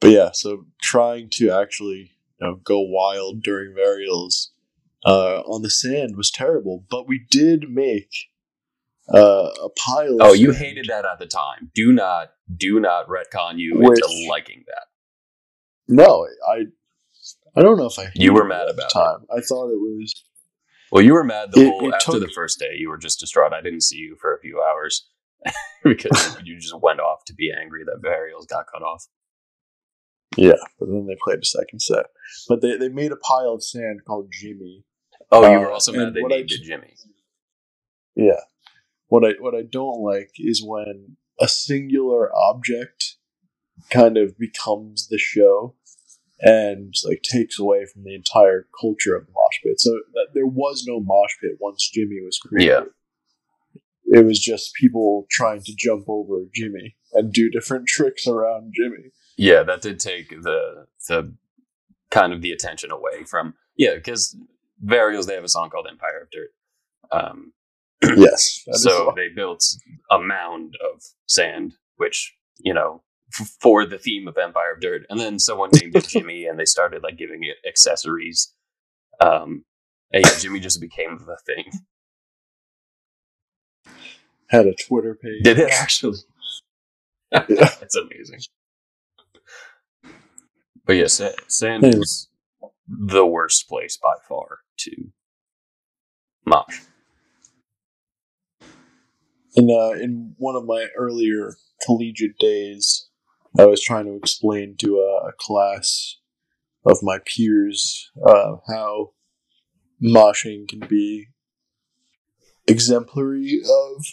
[0.00, 4.48] But yeah, so trying to actually you know go wild during Varials
[5.04, 8.10] uh, on the sand was terrible, but we did make
[9.12, 10.14] uh, a pile.
[10.14, 11.70] Of Oh, you hated that at the time.
[11.74, 14.86] Do not do not retcon you Which- into liking that.
[15.88, 16.66] No, I
[17.56, 18.10] I don't know if I.
[18.14, 18.94] You were mad at the about it.
[18.94, 19.26] time.
[19.36, 20.24] I thought it was.
[20.92, 22.74] Well, you were mad the It- whole it after took- the first day.
[22.76, 23.52] You were just distraught.
[23.52, 25.08] I didn't see you for a few hours
[25.84, 29.06] because you just went off to be angry that Varials got cut off.
[30.36, 32.06] Yeah, but then they played a second set.
[32.48, 34.84] But they, they made a pile of sand called Jimmy.
[35.32, 36.94] Oh, you Uh, were also and mad they named it Jimmy.
[38.16, 38.40] Yeah.
[39.08, 43.16] What I what I don't like is when a singular object
[43.90, 45.74] kind of becomes the show
[46.40, 49.80] and like takes away from the entire culture of the mosh pit.
[49.80, 52.88] So that there was no mosh pit once Jimmy was created.
[54.12, 59.12] It was just people trying to jump over Jimmy and do different tricks around Jimmy.
[59.36, 61.34] Yeah, that did take the the
[62.10, 64.36] kind of the attention away from yeah, because
[64.84, 66.50] Varials they have a song called Empire of Dirt.
[67.12, 67.52] Um,
[68.16, 68.64] Yes.
[68.72, 69.62] so they built
[70.10, 73.02] a mound of sand, which you know
[73.38, 76.58] f- for the theme of Empire of Dirt, and then someone named it Jimmy, and
[76.58, 78.54] they started like giving it accessories.
[79.20, 79.64] Um,
[80.12, 81.70] and yeah, Jimmy just became the thing.
[84.48, 85.42] had a Twitter page.
[85.44, 86.18] Did it actually?
[87.32, 87.44] Yeah.
[87.48, 88.40] That's amazing.
[90.86, 92.28] But yeah, sand is
[92.88, 95.12] the worst place by far to
[96.46, 96.80] mosh.
[99.56, 103.08] In uh, in one of my earlier collegiate days,
[103.58, 106.16] I was trying to explain to a, a class
[106.86, 109.10] of my peers uh, how
[110.02, 111.28] moshing can be
[112.66, 114.04] exemplary of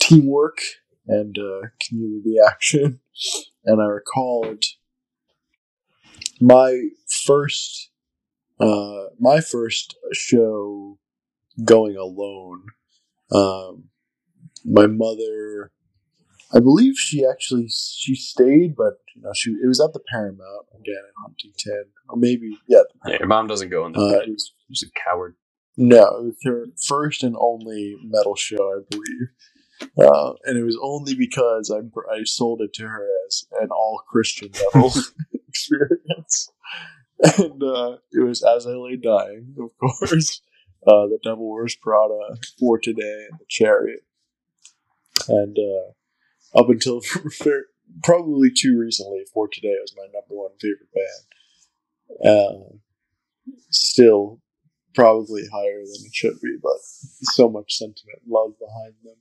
[0.00, 0.58] teamwork
[1.06, 3.00] and uh, community action.
[3.64, 4.64] And I recalled
[6.40, 6.88] my
[7.24, 7.90] first
[8.60, 10.98] uh, my first show
[11.64, 12.66] going alone.
[13.32, 13.84] Um,
[14.64, 15.72] my mother,
[16.54, 20.66] I believe she actually she stayed, but you know she it was at the Paramount
[20.74, 24.20] again in Huntington, or maybe yeah, the Yeah, your mom doesn't go in the uh,
[24.20, 25.36] it was, She's a coward.
[25.76, 29.28] no, it was her first and only metal show, I believe.
[29.98, 31.78] Uh, and it was only because I,
[32.12, 34.92] I sold it to her as an all Christian metal
[35.48, 36.50] experience.
[37.18, 40.42] And uh, it was As I Lay Dying, of course,
[40.86, 44.04] uh, The Devil Wears Prada, For Today, and The Chariot.
[45.28, 47.00] And uh, up until
[48.04, 52.32] probably too recently, For Today was my number one favorite band.
[52.34, 52.76] Uh,
[53.70, 54.40] still
[54.94, 59.16] probably higher than it should be, but so much sentiment love behind them,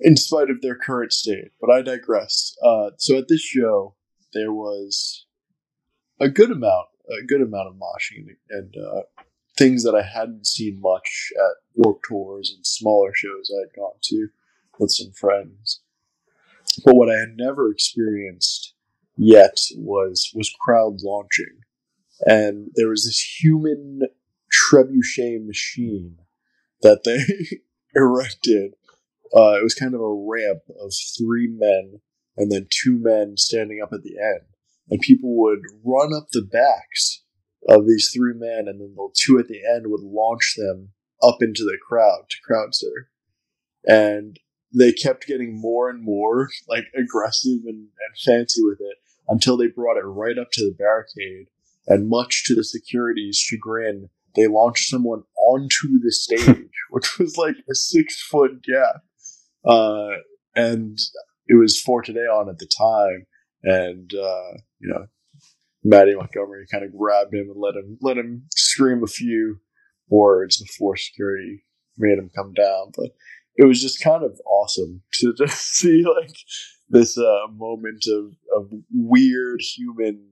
[0.00, 1.52] in spite of their current state.
[1.60, 2.56] But I digress.
[2.64, 3.94] Uh, so at this show,
[4.32, 5.26] there was
[6.18, 9.02] a good amount, a good amount of moshing and uh,
[9.56, 13.98] things that I hadn't seen much at Warp Tours and smaller shows I had gone
[14.02, 14.28] to
[14.78, 15.80] with some friends.
[16.84, 18.74] But what I had never experienced
[19.16, 21.62] yet was was crowd launching,
[22.20, 24.02] and there was this human
[24.52, 26.18] trebuchet machine
[26.82, 27.58] that they
[27.94, 28.74] erected.
[29.34, 32.00] Uh, it was kind of a ramp of three men
[32.38, 34.46] and then two men standing up at the end,
[34.90, 37.22] and people would run up the backs
[37.68, 40.90] of these three men, and then the two at the end would launch them
[41.22, 43.06] up into the crowd to crowd surf.
[43.84, 44.38] And
[44.74, 48.98] they kept getting more and more like aggressive and, and fancy with it
[49.28, 51.48] until they brought it right up to the barricade.
[51.86, 57.56] And much to the security's chagrin, they launched someone onto the stage, which was like
[57.70, 59.02] a six foot gap.
[59.64, 60.18] Uh,
[60.54, 60.98] and
[61.46, 63.26] it was for today on at the time.
[63.68, 65.06] And, uh, you know,
[65.84, 69.60] Maddie Montgomery kind of grabbed him and let him, let him scream a few
[70.08, 71.64] words before security
[71.98, 72.92] made him come down.
[72.96, 73.10] But
[73.56, 76.34] it was just kind of awesome to just see like
[76.88, 80.30] this uh, moment of, of weird human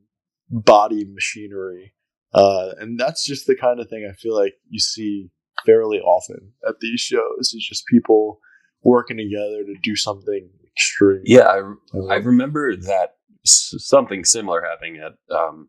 [0.50, 1.92] body machinery.
[2.32, 5.30] Uh, and that's just the kind of thing I feel like you see
[5.66, 7.52] fairly often at these shows.
[7.52, 8.40] It's just people
[8.82, 11.22] working together to do something extreme.
[11.24, 13.15] Yeah, I, I remember that
[13.46, 15.68] something similar happening at um,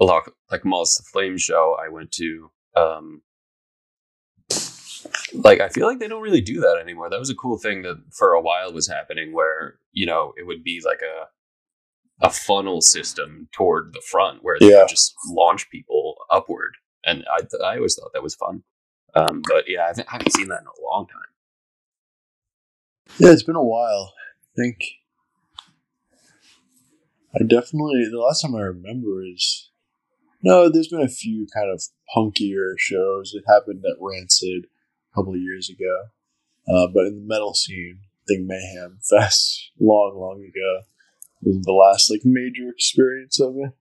[0.00, 2.50] a lot like Moths to Flame show I went to.
[2.76, 3.22] Um,
[5.34, 7.10] like I feel like they don't really do that anymore.
[7.10, 10.46] That was a cool thing that for a while was happening where, you know, it
[10.46, 11.26] would be like a
[12.20, 14.80] a funnel system toward the front where they Yeah.
[14.80, 16.74] would just launch people upward.
[17.04, 18.64] And I th- I always thought that was fun.
[19.14, 21.20] Um, but yeah, I, th- I haven't seen that in a long time.
[23.18, 24.12] Yeah, it's been a while.
[24.56, 24.78] I think
[27.34, 29.70] I definitely the last time I remember is
[30.42, 30.70] no.
[30.70, 31.82] There's been a few kind of
[32.14, 33.34] punkier shows.
[33.34, 36.04] It happened at Rancid a couple of years ago,
[36.68, 40.82] uh, but in the metal scene, I think Mayhem Fest long, long ago
[41.42, 43.72] was the last like major experience of it.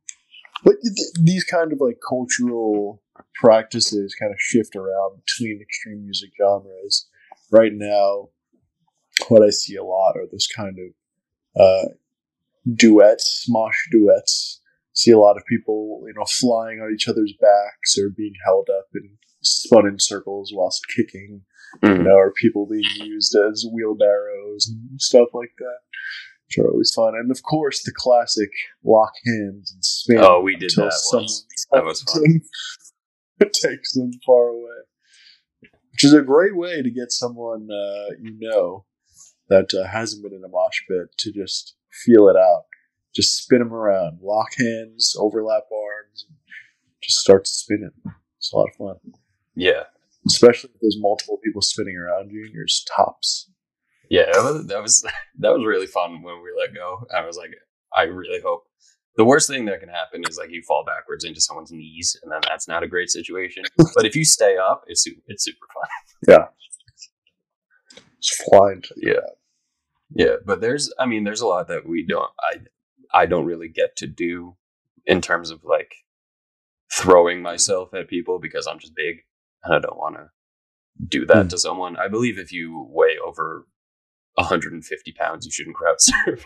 [0.63, 3.01] But th- these kind of like cultural
[3.35, 7.07] practices kind of shift around between extreme music genres.
[7.51, 8.29] Right now,
[9.29, 11.89] what I see a lot are this kind of uh,
[12.75, 14.61] duets, mosh duets.
[14.93, 18.67] See a lot of people, you know, flying on each other's backs or being held
[18.75, 21.41] up and spun in circles whilst kicking,
[21.83, 22.03] you Mm.
[22.05, 25.77] know, or people being used as wheelbarrows and stuff like that,
[26.47, 27.13] which are always fun.
[27.15, 28.49] And of course, the classic
[28.83, 30.17] lock hands and spin.
[30.19, 31.45] Oh, we did that once.
[31.71, 32.41] That was fun.
[33.39, 38.35] It takes them far away, which is a great way to get someone uh, you
[38.39, 38.85] know
[39.49, 41.75] that uh, hasn't been in a mosh pit to just
[42.05, 42.63] feel it out.
[43.15, 46.37] Just spin them around, lock hands, overlap arms, and
[47.01, 47.91] just start spinning.
[48.37, 49.13] It's a lot of fun,
[49.55, 49.83] Yeah.
[50.27, 53.49] especially if there's multiple people spinning around you and you're just tops.
[54.09, 55.01] Yeah, that was, that was
[55.39, 57.05] that was really fun when we let go.
[57.15, 57.51] I was like,
[57.95, 58.63] I really hope.
[59.15, 62.31] The worst thing that can happen is like you fall backwards into someone's knees, and
[62.31, 63.63] then that's not a great situation.
[63.95, 65.89] but if you stay up, it's it's super fun.
[66.35, 66.45] Yeah.
[68.17, 69.21] it's flying to the
[70.13, 70.35] Yeah.
[70.45, 72.57] But there's, I mean, there's a lot that we don't, I,
[73.13, 74.55] I don't really get to do
[75.05, 75.93] in terms of like
[76.91, 79.17] throwing myself at people because I'm just big
[79.63, 80.29] and I don't want to
[81.07, 81.47] do that Hmm.
[81.49, 81.97] to someone.
[81.97, 83.67] I believe if you weigh over
[84.35, 86.45] 150 pounds, you shouldn't crowd surf.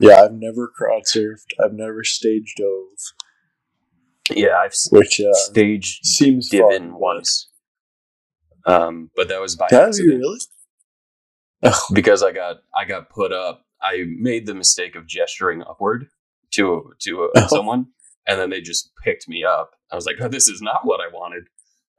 [0.00, 1.46] Yeah, I've never crowd surfed.
[1.62, 7.00] I've never stage dove, yeah, I've which uh, staged seems divin fun.
[7.00, 7.50] once,
[8.64, 10.18] um, but that was by Have you accident.
[10.20, 10.38] really?
[11.92, 13.64] Because I got I got put up.
[13.82, 16.08] I made the mistake of gesturing upward
[16.52, 17.46] to to uh, Oh.
[17.48, 17.86] someone,
[18.26, 19.72] and then they just picked me up.
[19.90, 21.44] I was like, oh, "This is not what I wanted."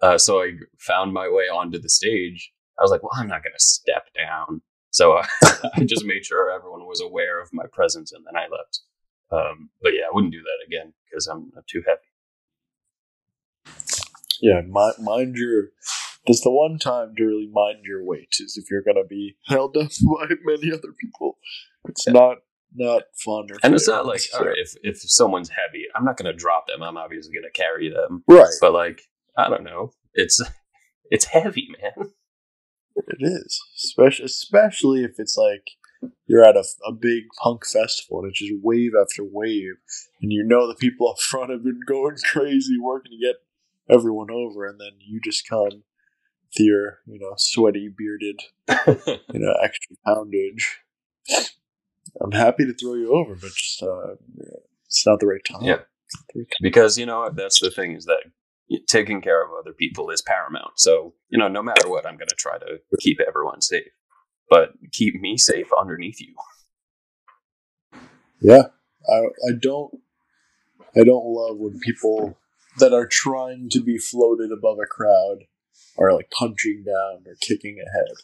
[0.01, 2.51] Uh, so I found my way onto the stage.
[2.79, 5.25] I was like, "Well, I'm not going to step down." So uh,
[5.75, 8.81] I just made sure everyone was aware of my presence, and then I left.
[9.31, 11.99] Um, but yeah, I wouldn't do that again because I'm, I'm too heavy.
[14.41, 15.65] Yeah, mind, mind your.
[16.27, 19.37] That's the one time to really mind your weight is if you're going to be
[19.47, 19.89] held up
[20.19, 21.37] by many other people.
[21.87, 22.13] It's Yeah.
[22.13, 22.37] not
[22.75, 23.47] not fun.
[23.51, 26.31] Or And it's not like, So- all right, if if someone's heavy, I'm not going
[26.31, 26.83] to drop them.
[26.83, 28.23] I'm obviously going to carry them.
[28.27, 28.47] right.
[28.61, 29.01] but like
[29.37, 30.39] I don't know, it's
[31.11, 32.11] it's heavy, man.
[32.95, 35.63] It is, especially especially if it's like
[36.27, 39.75] you're at a, a big punk festival and it's just wave after wave,
[40.21, 43.37] and you know the people up front have been going crazy working to get
[43.89, 45.83] everyone over, and then you just come
[46.57, 48.41] your you know sweaty bearded
[48.87, 50.79] you know extra poundage.
[52.21, 54.15] I'm happy to throw you over, but just uh,
[54.85, 55.61] it's not the right time.
[55.61, 55.73] Yeah.
[55.73, 56.57] It's not the right time.
[56.61, 58.23] because you know that's the thing is that
[58.87, 60.79] taking care of other people is paramount.
[60.79, 63.91] So you know, no matter what, I'm going to try to keep everyone safe,
[64.49, 66.35] but keep me safe underneath you.
[68.41, 68.63] Yeah,
[69.09, 69.93] I I don't
[70.95, 72.37] I don't love when people
[72.79, 75.39] that are trying to be floated above a crowd
[75.99, 78.15] are like punching down or kicking ahead.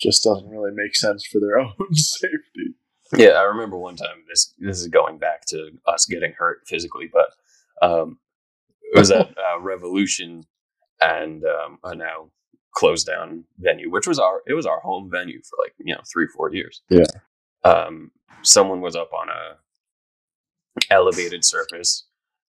[0.00, 2.74] Just doesn't really make sense for their own safety.
[3.16, 4.24] Yeah, I remember one time.
[4.28, 8.18] This this is going back to us getting hurt physically, but um,
[8.82, 10.44] it was at uh, Revolution
[11.00, 12.30] and um, a now
[12.74, 16.00] closed down venue, which was our it was our home venue for like you know
[16.10, 16.82] three four years.
[16.88, 17.04] Yeah.
[17.64, 18.10] Um,
[18.42, 19.58] someone was up on a
[20.90, 22.06] elevated surface,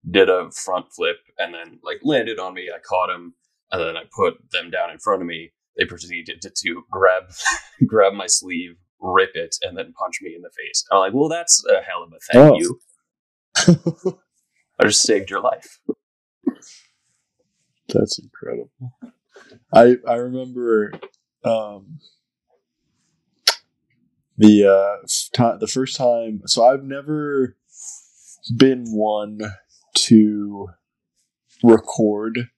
[0.10, 2.70] did a front flip, and then like landed on me.
[2.74, 3.34] I caught him,
[3.74, 5.52] and then I put them down in front of me.
[5.78, 7.24] They proceeded to, to grab
[7.88, 10.86] grab my sleeve, rip it, and then punch me in the face.
[10.92, 12.58] I'm like, well, that's a hell of a thank Oh.
[14.06, 14.20] you.
[14.80, 15.80] I just saved your life.
[17.94, 18.70] That's incredible.
[19.74, 20.94] I I remember
[21.44, 22.00] um,
[24.38, 26.42] the uh, ti the first time.
[26.46, 27.56] So I've never
[28.58, 29.40] been one
[29.96, 30.68] to
[31.64, 32.50] record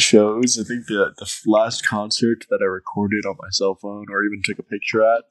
[0.00, 0.58] shows.
[0.58, 4.42] I think the the last concert that I recorded on my cell phone or even
[4.44, 5.24] took a picture at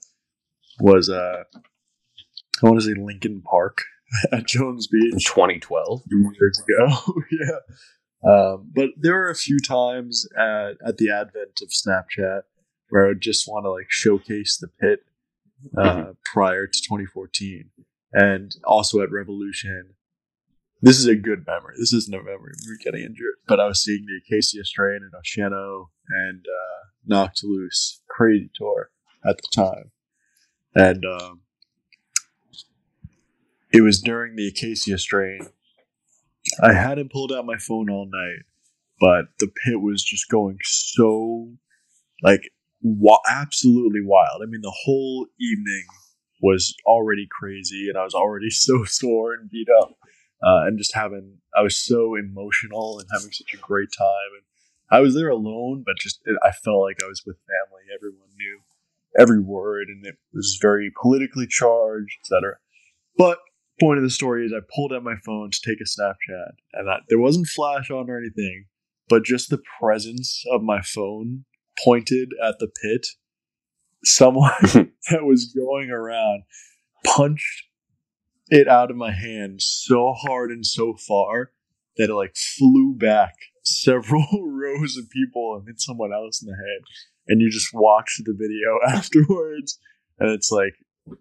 [0.80, 1.44] was uh,
[2.62, 3.84] I want to say Linkin Park
[4.32, 6.04] at Jones In Beach 2012.
[6.40, 6.98] years ago.
[7.32, 7.60] yeah.
[8.26, 12.44] Um, but there were a few times at, at the advent of Snapchat
[12.90, 15.00] where I would just want to like showcase the pit
[15.78, 17.70] uh, prior to 2014,
[18.14, 19.96] and also at Revolution.
[20.84, 21.76] This is a good memory.
[21.80, 25.14] This isn't a memory me getting injured, but I was seeing the Acacia Strain and
[25.14, 28.90] Oceano and uh, Knocked Loose crazy tour
[29.26, 29.92] at the time,
[30.76, 31.40] and um,
[33.72, 35.48] it was during the Acacia Strain.
[36.62, 38.44] I hadn't pulled out my phone all night,
[39.00, 41.54] but the pit was just going so
[42.22, 44.42] like wa- absolutely wild.
[44.44, 45.86] I mean, the whole evening
[46.42, 49.96] was already crazy, and I was already so sore and beat up,
[50.44, 54.32] uh, and just having I was so emotional and having such a great time.
[54.36, 54.44] And
[54.92, 57.84] I was there alone, but just it, I felt like I was with family.
[57.94, 58.60] Everyone knew
[59.18, 62.58] every word, and it was very politically charged, etc.
[63.18, 63.40] But
[63.80, 66.90] point of the story is I pulled out my phone to take a Snapchat, and
[66.90, 68.66] I, there wasn't flash on or anything,
[69.10, 71.46] but just the presence of my phone
[71.84, 73.08] pointed at the pit.
[74.04, 76.44] Someone that was going around
[77.06, 77.66] punched
[78.54, 81.52] it out of my hand so hard and so far
[81.98, 83.34] that it like flew back
[83.64, 86.84] several rows of people and hit someone else in the head.
[87.28, 89.80] And you just watch the video afterwards,
[90.20, 90.74] and it's like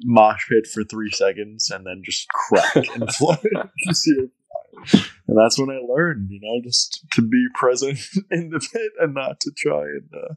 [0.04, 3.38] mosh pit for three seconds and then just crack and fly.
[3.86, 4.30] You see it
[4.84, 5.00] fly.
[5.26, 7.98] and that's when I learned, you know, just to be present
[8.30, 10.34] in the pit and not to try and uh,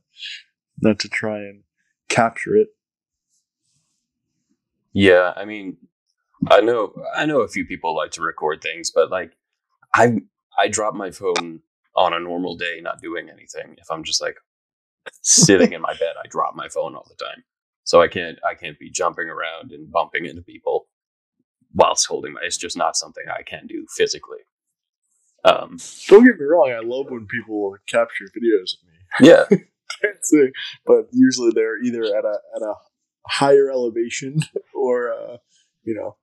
[0.82, 1.64] not to try and
[2.10, 2.70] capture it.
[4.94, 5.78] Yeah, I mean,
[6.50, 9.34] I know I know a few people like to record things, but like
[9.94, 10.18] I
[10.58, 11.62] I drop my phone
[11.96, 13.76] on a normal day not doing anything.
[13.78, 14.38] If I'm just like
[15.22, 17.44] sitting in my bed, I drop my phone all the time.
[17.84, 20.88] So I can't I can't be jumping around and bumping into people
[21.74, 24.40] whilst holding my it's just not something I can do physically.
[25.44, 25.78] Um
[26.08, 29.30] Don't get me wrong, I love when people capture videos of me.
[29.30, 29.44] yeah.
[30.02, 30.52] dancing,
[30.86, 32.74] but usually they're either at a at a
[33.28, 34.40] higher elevation
[34.74, 35.38] or uh,
[35.84, 36.18] you know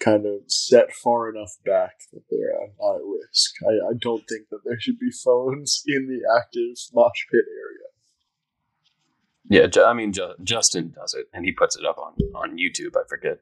[0.00, 3.54] kind of set far enough back that they're not at risk.
[3.62, 7.78] I, I don't think that there should be phones in the active mosh pit area.
[9.50, 12.96] Yeah, I mean Ju- Justin does it and he puts it up on on YouTube,
[12.96, 13.38] I forget.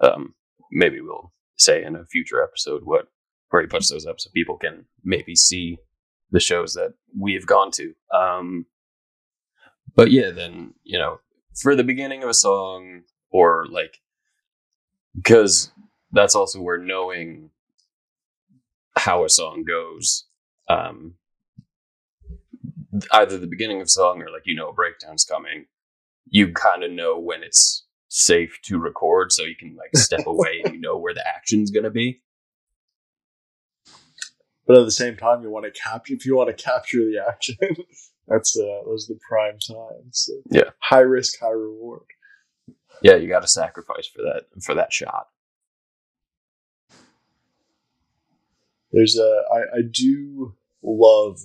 [0.00, 0.34] Um
[0.70, 3.08] maybe we'll say in a future episode what
[3.50, 5.78] where he puts those up so people can maybe see
[6.30, 7.92] the shows that we've gone to.
[8.14, 8.66] Um,
[9.94, 11.20] but yeah, then you know,
[11.60, 13.98] for the beginning of a song, or like,
[15.14, 15.72] because
[16.12, 17.50] that's also where knowing
[18.96, 20.26] how a song goes,
[20.68, 21.14] um,
[23.12, 25.66] either the beginning of song or like you know a breakdown's coming,
[26.28, 30.62] you kind of know when it's safe to record, so you can like step away
[30.64, 32.20] and you know where the action's gonna be.
[34.66, 37.24] But at the same time, you want to capture if you want to capture the
[37.28, 37.56] action.
[38.28, 40.10] that's uh, those the prime times.
[40.26, 40.70] So Yeah.
[40.80, 42.02] high risk, high reward.
[43.02, 45.26] Yeah, you got to sacrifice for that for that shot.
[48.92, 51.38] There's a I, I do love.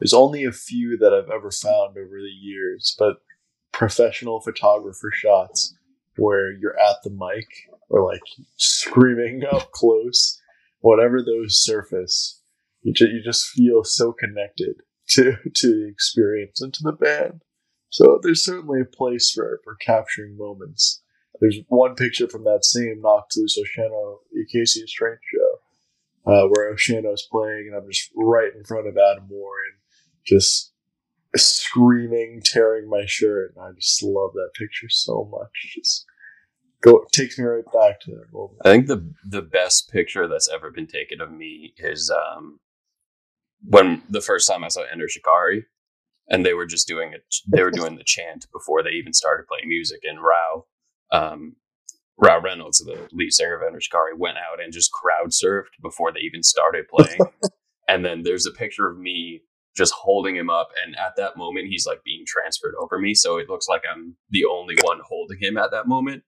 [0.00, 3.16] There's only a few that I've ever found over the years, but
[3.72, 5.74] professional photographer shots
[6.16, 7.48] where you're at the mic
[7.88, 8.20] or like
[8.56, 10.40] screaming up close,
[10.80, 12.42] whatever those surface,
[12.82, 17.42] you, ju- you just feel so connected to to the experience and to the band.
[17.88, 21.02] So there's certainly a place for for capturing moments
[21.40, 25.45] there's one picture from that same Loose Oceano Acacia show
[26.26, 29.74] uh, where Oceano's playing, and I'm just right in front of Adam Warren,
[30.26, 30.72] just
[31.36, 33.54] screaming, tearing my shirt.
[33.56, 35.74] And I just love that picture so much.
[35.74, 36.04] Just
[36.82, 38.60] go takes me right back to that moment.
[38.64, 42.60] I think the the best picture that's ever been taken of me is um,
[43.62, 45.66] when the first time I saw Enter Shikari,
[46.28, 47.22] and they were just doing it.
[47.52, 50.00] They were doing the chant before they even started playing music.
[50.02, 50.64] And Rou,
[51.12, 51.56] um,
[52.18, 56.12] Rou Reynolds, the lead singer of Enter Shikari, went out and just crowd surfed before
[56.12, 57.20] they even started playing.
[57.88, 59.42] and then there's a picture of me
[59.76, 63.36] just holding him up, and at that moment, he's like being transferred over me, so
[63.36, 66.22] it looks like I'm the only one holding him at that moment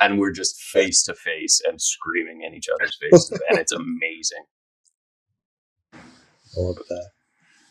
[0.00, 4.44] and we're just face to face and screaming in each other's faces, and it's amazing.
[5.92, 5.98] I
[6.60, 7.10] love that.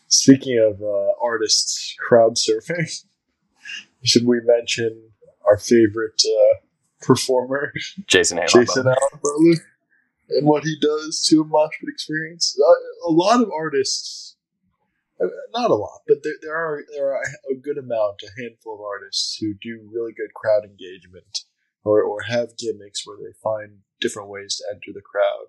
[0.08, 3.04] Speaking of uh, artists crowd surfing,
[4.02, 5.10] should we mention
[5.46, 6.54] our favorite uh,
[7.00, 7.72] performer,
[8.06, 8.48] Jason Aalon?
[8.48, 9.64] Jason Aalon Butler,
[10.30, 12.58] and what he does to a mosh pit experience?
[12.58, 14.36] Uh, a lot of artists,
[15.22, 18.74] uh, not a lot, but there, there are there are a good amount, a handful
[18.74, 21.44] of artists who do really good crowd engagement
[21.84, 25.46] or, or have gimmicks where they find different ways to enter the crowd.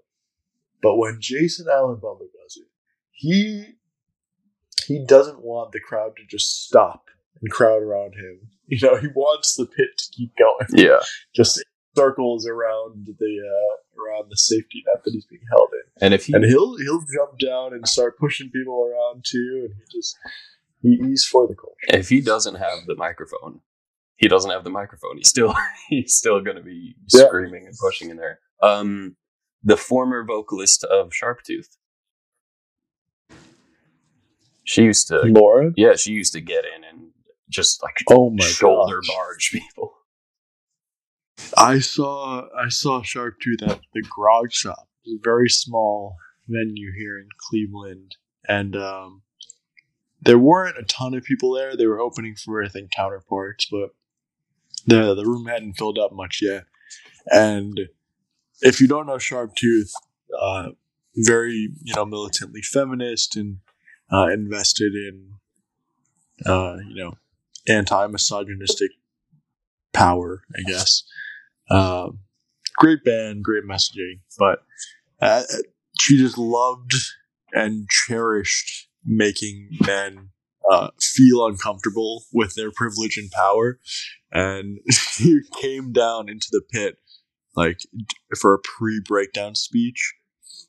[0.82, 2.70] But when Jason Aalon Butler does it,
[3.12, 3.76] he
[4.86, 7.10] he doesn't want the crowd to just stop
[7.41, 8.50] and crowd around him.
[8.72, 10.68] You know, he wants the pit to keep going.
[10.88, 11.00] Yeah,
[11.36, 11.64] just
[11.96, 16.06] circles around the uh, around the safety net that he's being held in.
[16.06, 19.74] And if he and he'll he'll jump down and start pushing people around too, and
[19.76, 20.16] he just
[20.82, 22.00] he, he's for the culture.
[22.00, 23.62] If he doesn't have the microphone,
[24.18, 25.18] he doesn't have the microphone.
[25.18, 25.56] He's still
[25.90, 27.26] he's still going to be Yeah.
[27.28, 28.40] screaming and pushing in there.
[28.62, 29.16] Um,
[29.64, 31.76] the former vocalist of Sharptooth,
[34.64, 37.09] she used to Laura, yeah she used to get in and
[37.50, 39.16] just like oh my shoulder gosh.
[39.16, 39.93] barge people.
[41.58, 44.88] I saw I saw Sharptooth at the Grog Shop.
[45.04, 46.16] It's a very small
[46.47, 48.16] venue here in Cleveland,
[48.47, 49.22] and um,
[50.22, 51.76] there weren't a ton of people there.
[51.76, 53.89] They were opening for I think counterparts, but
[54.86, 56.66] the the room hadn't filled up much yet.
[57.28, 57.80] And
[58.62, 59.91] if you don't know Sharptooth,
[60.39, 60.70] uh,
[61.16, 63.58] very you know militantly feminist and
[64.12, 65.34] uh, invested in
[66.45, 67.18] uh, you know
[67.70, 68.92] anti misogynistic
[69.94, 71.04] power, I guess.
[71.70, 72.20] Um,
[72.78, 74.60] great band, great messaging, but
[75.22, 75.44] uh,
[76.00, 76.94] she just loved
[77.54, 80.30] and cherished making men
[80.70, 83.80] uh, feel uncomfortable with their privilege and power,
[84.32, 86.98] and she came down into the pit
[87.56, 87.80] like
[88.40, 90.14] for a pre-breakdown speech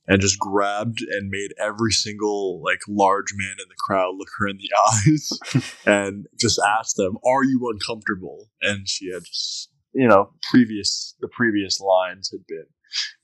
[0.06, 4.48] and just grabbed and made every single like large man in the crowd look her
[4.48, 10.08] in the eyes and just asked them, "Are you uncomfortable?" And she had just, you
[10.08, 12.66] know, previous the previous lines had been,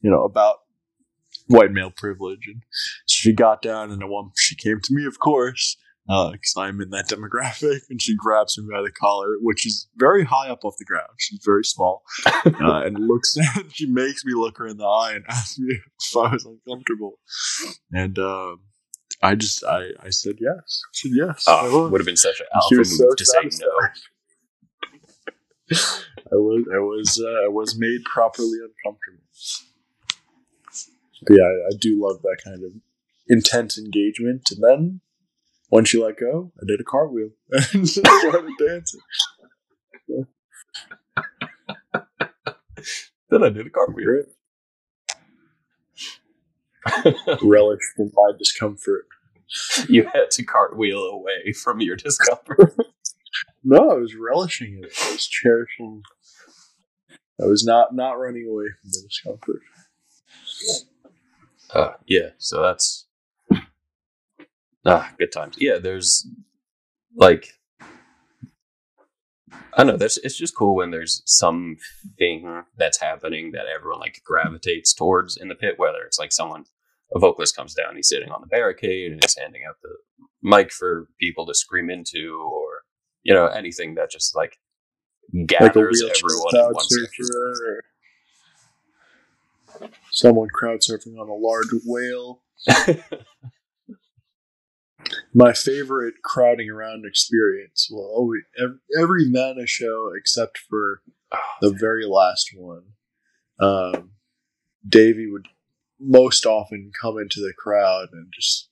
[0.01, 0.57] you know, about
[1.49, 2.63] white male privilege, and
[3.07, 6.91] she got down and at one she came to me, of course, because I'm in
[6.91, 10.77] that demographic, and she grabs me by the collar, which is very high up off
[10.79, 11.11] the ground.
[11.19, 15.15] She's very small, uh, and looks and she makes me look her in the eye
[15.15, 17.19] and ask me if I was uncomfortable,
[17.93, 18.19] and.
[18.19, 18.61] Um,
[19.23, 20.83] I just I, I said yes.
[20.85, 21.45] I said yes.
[21.49, 23.89] I Oh, would have been such an She alpha move so to say no.
[26.33, 29.25] I was I was uh, I was made properly uncomfortable.
[31.27, 32.73] But yeah, I, I do love that kind of
[33.27, 34.51] intense engagement.
[34.51, 35.01] And then
[35.71, 37.31] once you let go, I did a cartwheel
[37.73, 39.01] and started dancing.
[43.31, 44.25] Then I did a cartwheel.
[47.43, 49.07] Relished in my discomfort.
[49.89, 52.75] you had to cartwheel away from your discomfort.
[53.69, 54.93] No, I was relishing it.
[55.03, 56.03] I was cherishing.
[57.43, 59.61] I was not not running away from the discomfort.
[61.75, 63.06] Uh, yeah, so that's
[64.87, 65.57] ah good times.
[65.59, 66.27] Yeah, there's
[67.15, 67.55] like
[69.53, 69.97] I don't know.
[69.97, 75.49] There's it's just cool when there's something that's happening that everyone like gravitates towards in
[75.49, 75.75] the pit.
[75.79, 76.65] Whether it's like someone
[77.15, 79.97] a vocalist comes down, he's sitting on the barricade and he's handing out the
[80.43, 82.83] mic for people to scream into, or
[83.23, 84.59] you know anything that just like
[85.33, 87.85] Like a gathers wheelchair everyone in crowd one surfer.
[90.11, 92.43] Someone crowd surfing on a large whale.
[95.35, 98.43] My favorite crowding around experience will always
[98.97, 101.03] every, Vanna show except for
[101.61, 102.85] the very last one.
[103.61, 104.11] Um,
[104.89, 105.49] Davey would
[105.99, 108.69] most often come into the crowd and just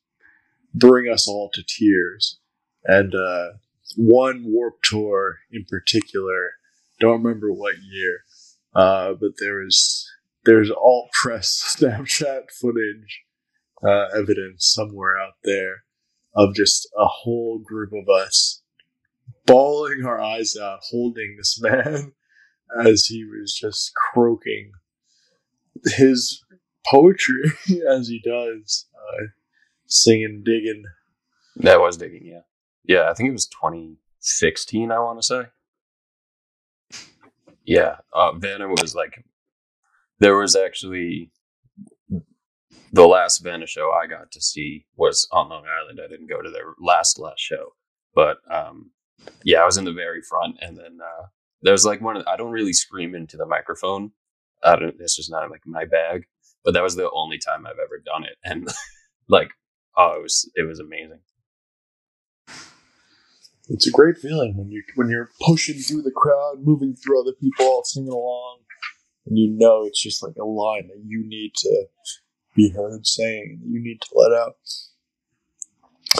[0.74, 2.38] bring us all to tears.
[2.84, 3.48] And uh,
[3.96, 6.52] one Warp Tour in particular,
[7.00, 8.24] don't remember what year,
[8.74, 10.10] Uh, but there is
[10.44, 13.22] there's alt press Snapchat footage
[13.82, 15.84] uh, evidence somewhere out there
[16.34, 18.62] of just a whole group of us
[19.46, 22.12] bawling our eyes out, holding this man
[22.84, 24.72] as he was just croaking
[25.84, 26.44] his
[26.86, 27.52] poetry
[27.90, 29.26] as he does, uh,
[29.86, 30.84] singing, digging.
[31.56, 32.40] That was digging, yeah.
[32.84, 35.42] Yeah, I think it was 2016, I want to say.
[37.64, 39.24] Yeah, uh, Vanna was like,
[40.18, 41.30] there was actually
[42.94, 45.98] the last Vanna show I got to see was on Long Island.
[46.02, 47.74] I didn't go to their last last show,
[48.14, 48.92] but um,
[49.42, 51.26] yeah, I was in the very front, and then uh,
[51.62, 52.16] there was like one.
[52.16, 54.12] Of, I don't really scream into the microphone.
[54.62, 54.94] I don't.
[55.00, 56.26] It's just not like my bag.
[56.64, 58.68] But that was the only time I've ever done it, and
[59.28, 59.50] like,
[59.96, 61.20] oh, it was it was amazing.
[63.68, 67.32] It's a great feeling when you when you're pushing through the crowd, moving through other
[67.40, 68.58] people, all singing along,
[69.26, 71.86] and you know it's just like a line that you need to
[72.54, 74.56] be heard saying, you need to let out.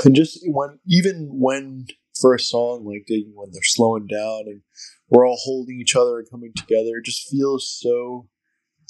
[0.04, 1.86] And just when even when
[2.20, 4.62] for a song like when they're slowing down and
[5.08, 8.28] we're all holding each other and coming together, it just feels so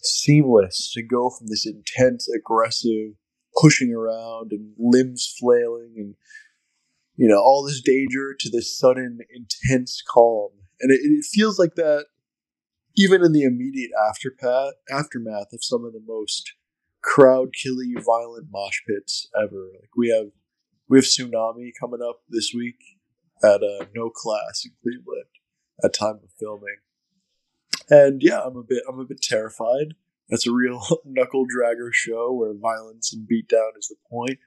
[0.03, 3.15] seamless to go from this intense, aggressive
[3.61, 6.15] pushing around and limbs flailing and
[7.17, 11.75] you know all this danger to this sudden intense calm and it, it feels like
[11.77, 12.07] that
[12.97, 16.53] even in the immediate aftermath aftermath of some of the most
[17.05, 19.69] crowd killing violent mosh pits ever.
[19.81, 20.33] Like we have
[20.89, 22.79] we have Sunami coming up this week
[23.43, 25.27] at uh, no class in cleveland
[25.83, 26.77] at time of filming.
[27.91, 29.95] And yeah i'm a bit i'm a bit terrified.
[30.31, 34.39] That's a real knuckle dragger show where violence and beatdown is the point.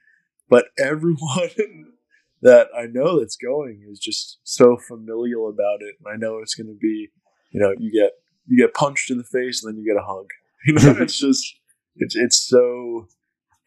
[0.48, 1.50] But everyone
[2.42, 6.54] that I know that's going is just so familial about it, and I know it's
[6.54, 7.10] going to be,
[7.50, 8.12] you know, you get
[8.46, 10.26] you get punched in the face and then you get a hug.
[10.66, 11.54] You know, it's just
[11.98, 13.06] it's it's so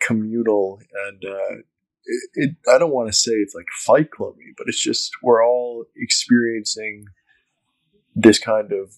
[0.01, 1.55] communal and uh,
[2.03, 5.45] it, it, I don't want to say it's like Fight Clubby, but it's just we're
[5.45, 7.05] all experiencing
[8.15, 8.95] this kind of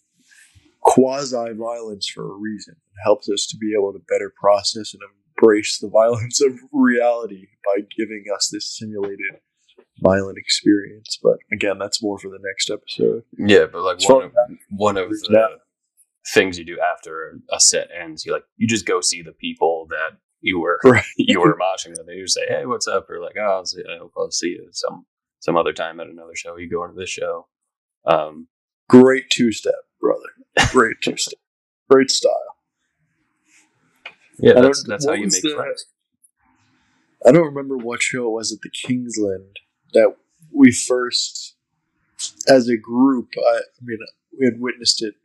[0.82, 2.76] quasi violence for a reason.
[2.76, 5.02] It helps us to be able to better process and
[5.38, 9.42] embrace the violence of reality by giving us this simulated
[10.00, 11.20] violent experience.
[11.22, 13.24] But again, that's more for the next episode.
[13.38, 14.32] Yeah, but like one of,
[14.70, 15.60] one of the
[16.28, 19.88] things you do after a set ends, you like you just go see the people
[19.89, 21.03] that you were right.
[21.17, 22.07] you were moshing with.
[22.07, 24.67] You say, "Hey, what's up?" Or like, "Oh, I'll see, I hope I'll see you
[24.71, 25.05] some
[25.39, 27.47] some other time at another show." You go into this show.
[28.05, 28.47] Um,
[28.89, 30.69] Great two step, brother.
[30.71, 31.39] Great two step.
[31.89, 32.57] Great style.
[34.39, 35.86] Yeah, that's that's how you make the, friends.
[37.26, 39.57] I don't remember what show it was at the Kingsland
[39.93, 40.15] that
[40.51, 41.55] we first,
[42.47, 43.99] as a group, I, I mean,
[44.38, 45.15] we had witnessed it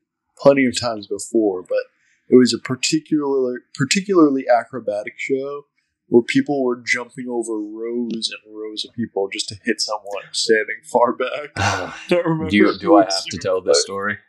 [0.40, 1.84] plenty of times before, but
[2.28, 5.64] it was a particularly particularly acrobatic show
[6.08, 10.80] where people were jumping over rows and rows of people just to hit someone standing
[10.90, 11.94] far back.
[12.08, 14.18] do you, do I have to tell this story?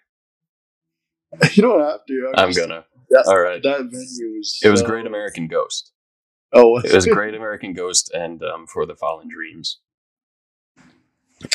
[1.54, 2.34] You don't have to.
[2.36, 2.86] I'm, I'm gonna.
[3.28, 3.62] All right.
[3.62, 4.60] That venue was.
[4.64, 5.92] It was Great American Ghost.
[6.52, 9.80] Oh, it was Great American Ghost and um, For the Fallen Dreams.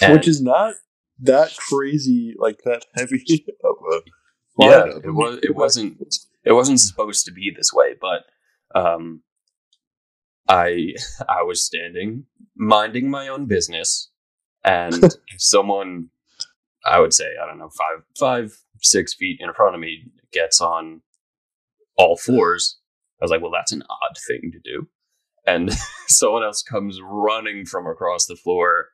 [0.01, 0.75] And Which is not
[1.21, 3.25] that crazy, like that heavy
[3.65, 4.01] of a.
[4.59, 5.39] Yeah, it was.
[5.43, 6.03] It wasn't.
[6.45, 8.25] It wasn't supposed to be this way, but
[8.79, 9.23] um,
[10.49, 10.95] I
[11.29, 12.27] I was standing
[12.57, 14.11] minding my own business,
[14.65, 16.09] and someone,
[16.85, 20.61] I would say, I don't know, five five six feet in front of me gets
[20.61, 21.03] on
[21.97, 22.79] all fours.
[23.21, 24.89] I was like, well, that's an odd thing to do.
[25.47, 25.73] And
[26.09, 28.89] someone else comes running from across the floor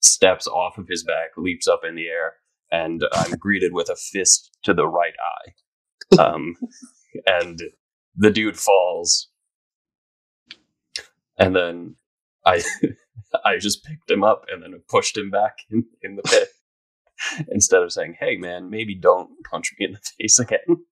[0.00, 2.34] steps off of his back, leaps up in the air,
[2.70, 5.52] and I'm greeted with a fist to the right eye.
[6.20, 6.54] Um,
[7.26, 7.60] and
[8.14, 9.28] the dude falls,
[11.36, 11.96] and then
[12.44, 12.62] I
[13.44, 16.48] I just picked him up and then pushed him back in, in the pit
[17.50, 20.84] instead of saying, "Hey, man, maybe don't punch me in the face again."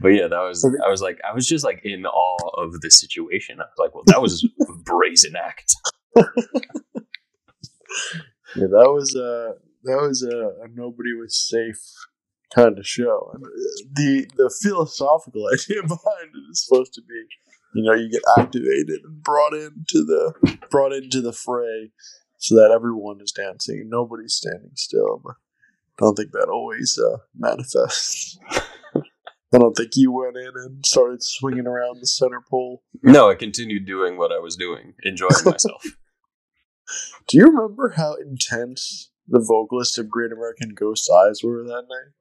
[0.00, 2.90] but yeah, that was I was like I was just like in awe of the
[2.90, 3.60] situation.
[3.60, 5.74] I was like, well, that was a brazen act
[8.56, 11.80] yeah, that was a that was a, a, nobody was safe
[12.54, 13.34] kind of show.
[13.92, 17.24] the the philosophical idea behind it is supposed to be,
[17.74, 21.90] you know, you get activated and brought into the brought into the fray,
[22.38, 25.20] so that everyone is dancing and nobody's standing still.
[25.24, 25.34] But
[25.98, 28.38] I don't think that always uh, manifests.
[29.54, 32.82] I don't think you went in and started swinging around the center pole.
[33.02, 35.84] No, I continued doing what I was doing, enjoying myself.
[37.28, 42.12] Do you remember how intense the vocalist of Great American Ghost Eyes were that night?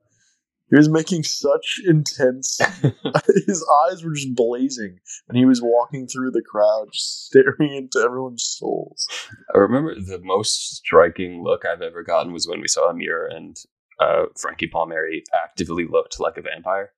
[0.70, 2.59] He was making such intense.
[3.45, 8.43] his eyes were just blazing, and he was walking through the crowd, staring into everyone's
[8.45, 9.05] souls.
[9.53, 13.57] I remember the most striking look I've ever gotten was when we saw Emmure and
[13.99, 16.93] uh, Frankie Palmieri actively looked like a vampire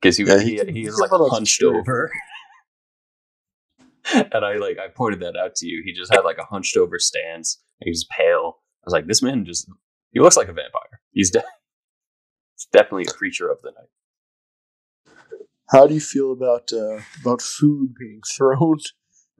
[0.00, 2.12] because he Yeah, he, he- he, he's was like hunched over.
[4.14, 5.82] and I like I pointed that out to you.
[5.84, 7.60] He just had like a hunched over stance.
[7.80, 8.58] He was pale.
[8.82, 9.68] I was like, this man just
[10.12, 11.00] he looks like a vampire.
[11.12, 11.40] He's, de-
[12.56, 15.14] he's definitely a creature of the night.
[15.70, 18.78] How do you feel about uh, about food being thrown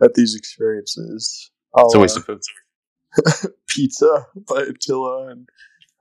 [0.03, 1.51] at these experiences?
[1.77, 3.53] It's a I'll, waste uh, of food.
[3.69, 5.49] pizza by Attila and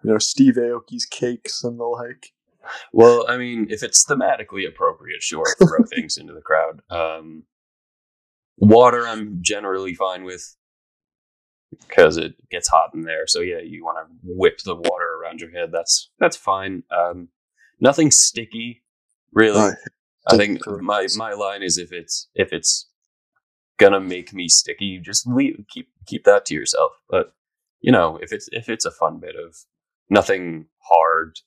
[0.03, 2.31] you know Steve Aoki's cakes and the like.
[2.91, 6.81] Well, I mean, if it's thematically appropriate, sure, throw things into the crowd.
[6.89, 7.43] Um,
[8.57, 10.55] water, I'm generally fine with
[11.87, 13.27] because it gets hot in there.
[13.27, 15.69] So yeah, you want to whip the water around your head.
[15.71, 16.83] That's that's fine.
[16.95, 17.29] Um,
[17.79, 18.83] nothing sticky,
[19.33, 19.59] really.
[19.59, 19.77] Right.
[20.27, 22.87] I think my my line is if it's if it's
[23.77, 26.93] gonna make me sticky, just leave keep keep that to yourself.
[27.09, 27.33] But
[27.81, 29.55] you know, if it's if it's a fun bit of
[30.09, 31.39] nothing hard,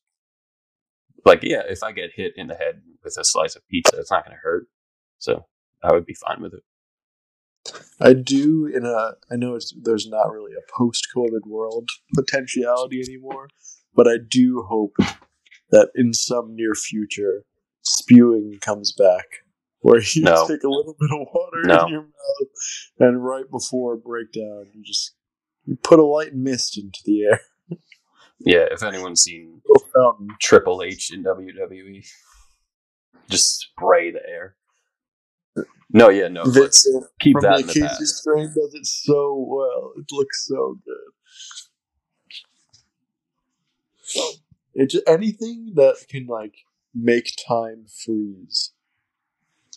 [1.24, 4.11] like yeah, if I get hit in the head with a slice of pizza, it's
[4.11, 4.68] not gonna hurt.
[5.18, 5.46] So
[5.82, 6.62] I would be fine with it.
[8.01, 13.01] I do in a I know it's there's not really a post COVID world potentiality
[13.01, 13.49] anymore,
[13.95, 14.97] but I do hope
[15.71, 17.45] that in some near future
[17.83, 19.27] spewing comes back
[19.81, 20.47] where you No.
[20.47, 21.87] take a little bit of water No.
[21.87, 22.49] in your mouth
[22.99, 25.14] and right before breakdown you just
[25.64, 27.41] you put a light mist into the air.
[28.41, 29.61] Yeah, if anyone's seen
[30.41, 32.07] Triple H in WWE,
[33.29, 34.55] just spray the air.
[35.91, 36.43] No, yeah, no.
[36.43, 36.86] Let's
[37.20, 38.16] keep from that in the the Acacia past.
[38.18, 39.93] strain does it so well.
[39.97, 41.12] It looks so good.
[44.74, 46.57] It just, anything that can like
[46.95, 48.72] make time freeze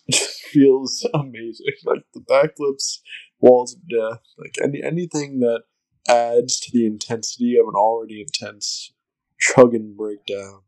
[0.09, 1.67] just feels amazing.
[1.85, 2.99] Like the backflips,
[3.39, 5.63] walls of death, like any anything that
[6.07, 8.93] adds to the intensity of an already intense
[9.39, 10.61] chugging breakdown.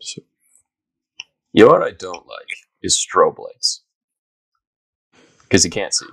[0.00, 0.22] So
[1.52, 2.46] You know what I don't like
[2.82, 3.82] is strobe lights
[5.42, 6.06] because you can't see.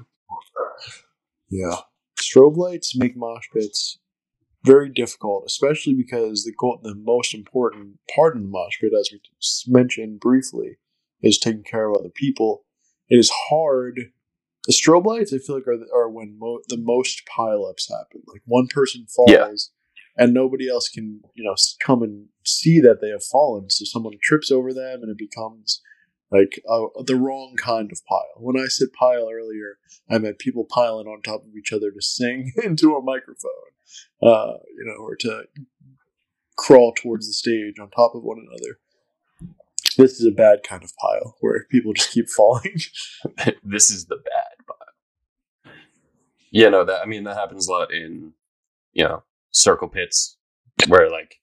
[1.49, 1.75] Yeah.
[2.19, 3.99] Strobe lights make mosh pits
[4.63, 6.53] very difficult, especially because the
[6.83, 9.19] the most important part in the mosh pit, as we
[9.71, 10.77] mentioned briefly,
[11.21, 12.65] is taking care of other people.
[13.09, 14.11] It is hard.
[14.65, 18.23] The strobe lights, I feel like, are, are when mo- the most pileups happen.
[18.27, 20.23] Like one person falls, Yeah.
[20.23, 23.69] and nobody else can, you know, come and see that they have fallen.
[23.69, 25.81] So someone trips over them, and it becomes
[26.31, 28.37] like uh, the wrong kind of pile.
[28.37, 29.77] When I said pile earlier,
[30.09, 33.51] I meant people piling on top of each other to sing into a microphone,
[34.21, 35.43] uh, you know, or to
[36.57, 38.79] crawl towards the stage on top of one another.
[39.97, 42.75] This is a bad kind of pile where people just keep falling.
[43.63, 45.75] this is the bad part.
[46.51, 48.33] Yeah, no, that I mean that happens a lot in
[48.93, 50.37] you know circle pits
[50.87, 51.39] where like,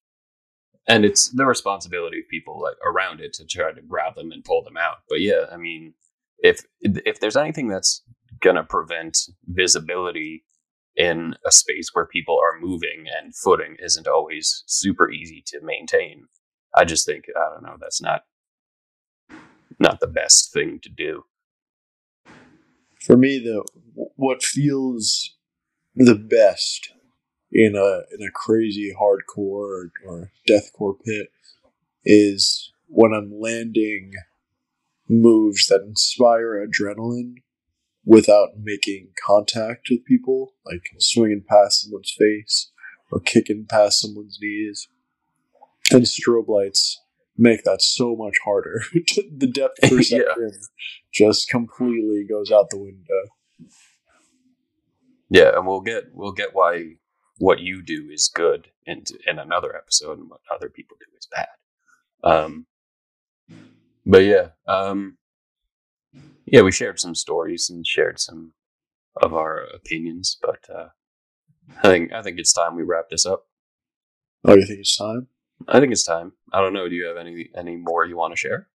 [0.87, 4.45] and it's the responsibility of people like around it to try to grab them and
[4.45, 4.99] pull them out.
[5.09, 5.95] But yeah, I mean,
[6.39, 8.03] if if there's anything that's
[8.41, 10.45] gonna prevent visibility
[10.97, 16.26] in a space where people are moving and footing isn't always super easy to maintain,
[16.74, 18.22] I just think I don't know that's not
[19.78, 21.24] not the best thing to do.
[23.01, 23.64] For me, the
[24.16, 25.37] what feels
[25.95, 26.93] the best
[27.55, 31.28] in a in a crazy hardcore or, or deathcore pit
[32.05, 34.12] is when I'm landing
[35.09, 37.36] moves that inspire adrenaline
[38.05, 42.70] without making contact with people, like swinging past someone's face
[43.11, 44.88] or kicking past someone's knees.
[45.92, 47.00] And strobe lights
[47.36, 48.82] make that so much harder.
[48.92, 49.88] the depth Yeah.
[49.90, 50.50] perception
[51.12, 53.70] just completely goes out the window.
[55.30, 56.96] Yeah, and we'll get we'll get why
[57.39, 61.28] what you do is good in in another episode, and what other people do is
[61.30, 61.49] bad.
[62.22, 62.66] Um,
[64.07, 65.18] but yeah, um,
[66.47, 68.53] yeah, we shared some stories and shared some
[69.22, 70.89] of our opinions, but uh,
[71.82, 73.47] I think I think it's time we wrap this up.
[74.45, 75.28] Oh, you think it's time?
[75.68, 76.32] I think it's time.
[76.53, 76.89] I don't know.
[76.89, 78.68] Do you have any any more you want to share?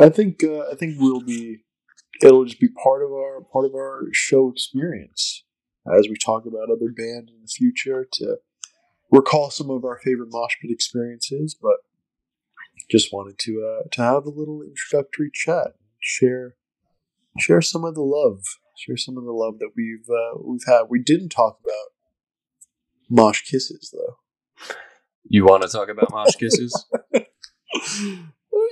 [0.00, 1.64] I think uh, I think we'll be.
[2.22, 5.45] It'll just be part of our part of our show experience
[5.98, 8.36] as we talk about other bands in the future to
[9.10, 11.56] recall some of our favorite mosh pit experiences.
[11.60, 11.76] But
[12.90, 16.54] just wanted to uh, to have a little introductory chat, share
[17.38, 18.42] share some of the love,
[18.78, 20.82] share some of the love that we've uh, we've had.
[20.88, 21.92] We didn't talk about
[23.10, 24.16] mosh kisses though.
[25.28, 26.86] You want to talk about mosh kisses?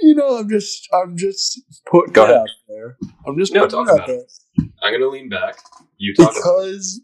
[0.01, 1.61] you know, I'm just, I'm just
[1.91, 2.39] putting Go it ahead.
[2.39, 2.97] out there.
[3.27, 4.71] I'm just No, putting talk it out about there it.
[4.83, 5.57] I'm gonna lean back.
[5.97, 7.01] You talk because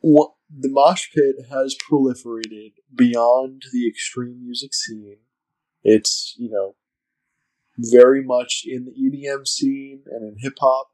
[0.00, 5.18] what the mosh pit has proliferated beyond the extreme music scene.
[5.82, 6.74] It's you know
[7.78, 10.88] very much in the EDM scene and in hip hop,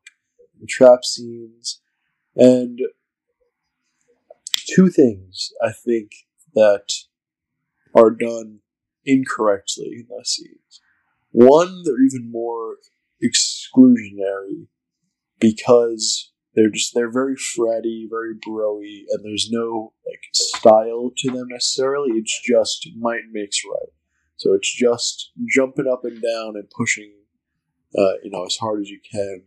[0.58, 1.80] and trap scenes,
[2.36, 2.80] and
[4.74, 6.12] two things I think
[6.54, 6.86] that
[7.94, 8.60] are done
[9.04, 10.80] incorrectly in those scenes.
[11.32, 12.76] One, they're even more
[13.22, 14.66] exclusionary
[15.38, 16.29] because
[16.60, 22.10] they're just they're very fretty, very broy, and there's no like style to them necessarily.
[22.18, 23.92] It's just might makes right.
[24.36, 27.12] So it's just jumping up and down and pushing,
[27.96, 29.44] uh, you know, as hard as you can.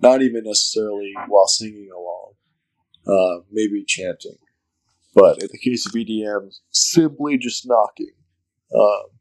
[0.00, 2.32] Not even necessarily while singing along,
[3.06, 4.38] uh, maybe chanting,
[5.14, 8.12] but in the case of EDM, simply just knocking.
[8.74, 9.18] Um,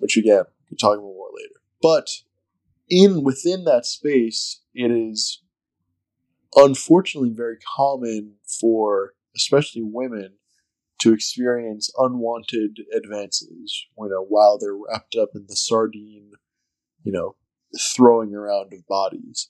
[0.00, 1.60] which again, we'll talk about more later.
[1.80, 2.08] But
[2.88, 5.41] in within that space, it is
[6.56, 10.34] unfortunately very common for especially women
[11.00, 16.32] to experience unwanted advances you know while they're wrapped up in the sardine
[17.04, 17.34] you know
[17.78, 19.48] throwing around of bodies.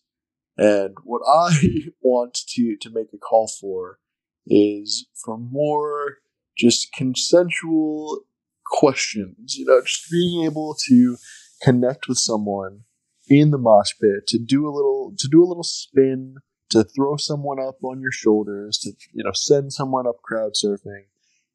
[0.57, 1.57] And what i
[2.03, 3.99] want to to make a call for
[4.47, 6.19] is for more
[6.57, 8.25] just consensual
[8.67, 11.17] questions you know just being able to
[11.63, 12.81] connect with someone
[13.29, 16.37] in the mosh pit to do a little to do a little spin
[16.73, 21.05] to throw someone up on your shoulders to you know send someone up crowd surfing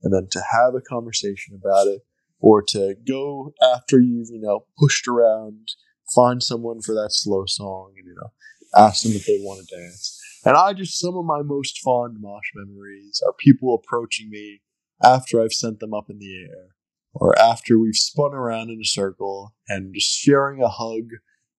[0.04, 2.02] and then to have a conversation about it
[2.40, 5.70] or to go after you've you know pushed around
[6.16, 8.32] find someone for that slow song and you know
[8.76, 10.22] ask them if they want to dance.
[10.46, 14.62] And i just some of my most fond mosh memories are people approaching me
[15.04, 16.76] after i've sent them up in the air
[17.14, 21.10] or after we've spun around in a circle and just sharing a hug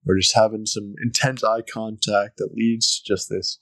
[0.08, 3.60] or just having some intense eye contact that leads to just this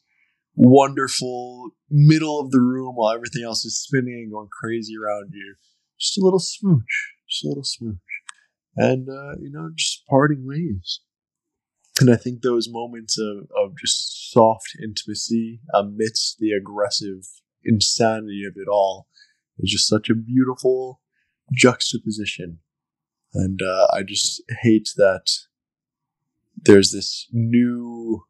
[0.54, 5.54] wonderful middle of the room while everything else is spinning and going crazy around you.
[5.98, 7.96] Just a little smooch, just a little smooch,
[8.76, 11.00] and uh, you know, just parting ways.
[12.00, 17.22] And I think those moments of, of just soft intimacy amidst the aggressive
[17.64, 19.08] insanity of it all
[19.58, 21.00] is just such a beautiful
[21.54, 22.58] juxtaposition.
[23.32, 25.26] And uh, I just hate that
[26.64, 28.24] there's this new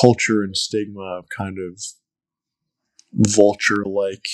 [0.00, 1.80] culture and stigma of kind of
[3.12, 4.26] vulture like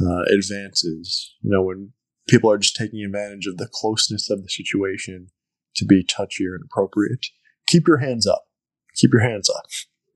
[0.00, 1.34] uh, advances.
[1.42, 1.92] You know, when
[2.28, 5.28] people are just taking advantage of the closeness of the situation
[5.74, 7.26] to be touchy or inappropriate.
[7.66, 8.44] Keep your hands up.
[8.94, 9.64] Keep your hands up.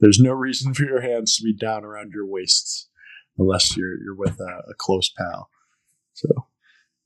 [0.01, 2.89] There's no reason for your hands to be down around your waists
[3.39, 5.49] unless you're you're with a, a close pal.
[6.13, 6.29] So,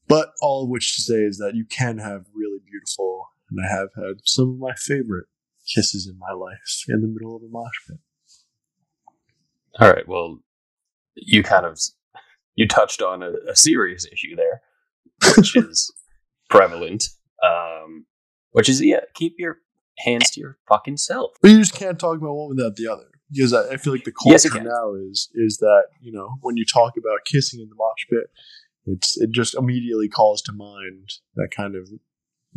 [0.07, 3.69] but all of which to say is that you can have really beautiful, and I
[3.69, 5.27] have had some of my favorite
[5.73, 7.99] kisses in my life in the middle of a mosh pit.
[9.81, 10.09] All right.
[10.09, 10.41] Well,
[11.15, 11.79] you kind of
[12.55, 14.63] you touched on a, a serious issue there,
[15.37, 15.93] which is
[16.51, 17.09] prevalent.
[17.43, 18.07] Um,
[18.51, 19.59] which is yeah, keep your
[19.99, 21.33] hands to your fucking self.
[21.41, 23.07] But you just can't talk about one without the other.
[23.31, 26.57] Because I, I feel like the culture Yes, now is is that you know when
[26.57, 28.31] you talk about kissing in the mosh pit,
[28.87, 31.89] it's it just immediately calls to mind that kind of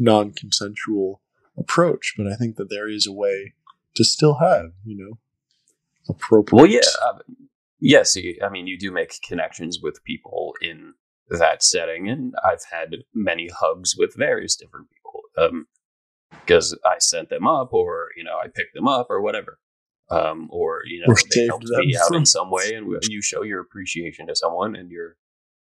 [0.01, 1.21] non-consensual
[1.57, 2.13] approach.
[2.17, 3.53] But I think that there is a way
[3.95, 5.17] to still have you know
[6.09, 6.61] appropriate.
[6.61, 7.19] Well, yeah, uh,
[7.79, 8.17] yes.
[8.17, 10.93] I mean, you do make connections with people in
[11.29, 15.67] that setting, and I've had many hugs with various different people um,
[16.45, 19.59] because I sent them up, or you know, I picked them up, or whatever,
[20.09, 23.21] um, or you know, Or they helped them me out in some way, and you
[23.21, 25.15] show your appreciation to someone, and you're,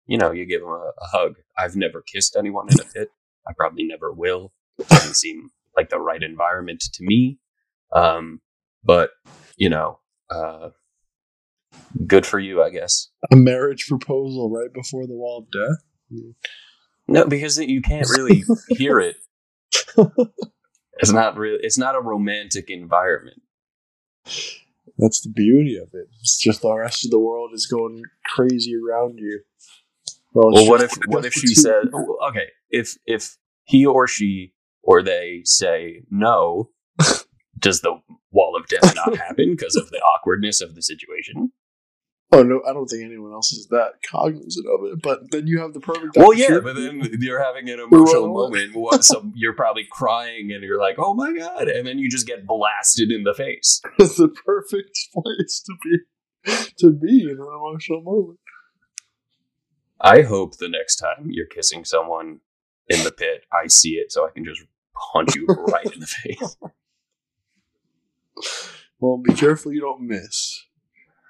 [0.06, 1.36] you know, you give them a, a hug.
[1.58, 3.10] I've never kissed anyone in a pit.
[3.48, 4.52] I probably never will.
[4.78, 7.38] It doesn't seem like the right environment to me.
[7.92, 8.40] Um,
[8.84, 9.10] but
[9.56, 10.70] you know, uh,
[12.06, 13.08] good for you, I guess.
[13.30, 16.30] a marriage proposal right before the wall of death.
[17.08, 19.16] No, because you can't really hear it.
[20.98, 21.58] It's not really.
[21.60, 23.42] It's not a romantic environment.
[24.98, 26.08] That's the beauty of it.
[26.20, 28.02] It's just the rest of the world is going
[28.34, 29.42] crazy around you.
[30.36, 34.06] It's Well, what if what if she two said, oh, okay, if if he or
[34.06, 36.70] she or they say no,
[37.58, 41.52] does the wall of death not happen because of the awkwardness of the situation?
[42.32, 45.02] Oh no, I don't think anyone else is that cognizant of it.
[45.02, 46.16] But then you have the perfect.
[46.16, 48.74] Well, yeah, but then you're having an emotional moment.
[48.76, 52.26] What, so you're probably crying, and you're like, "Oh my god!" And then you just
[52.26, 53.80] get blasted in the face.
[53.98, 58.38] it's the perfect place to be to be in an emotional moment.
[60.00, 62.40] I hope the next time you're kissing someone
[62.88, 64.62] in the pit, I see it so I can just
[65.12, 66.56] punch you right in the face.
[69.00, 70.64] Well, be careful you don't miss.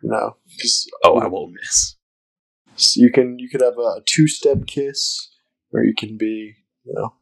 [0.02, 1.96] You know, because Oh, I won't miss.
[2.96, 5.30] you can you could have a two step kiss,
[5.72, 6.54] or you can be
[6.84, 7.14] you know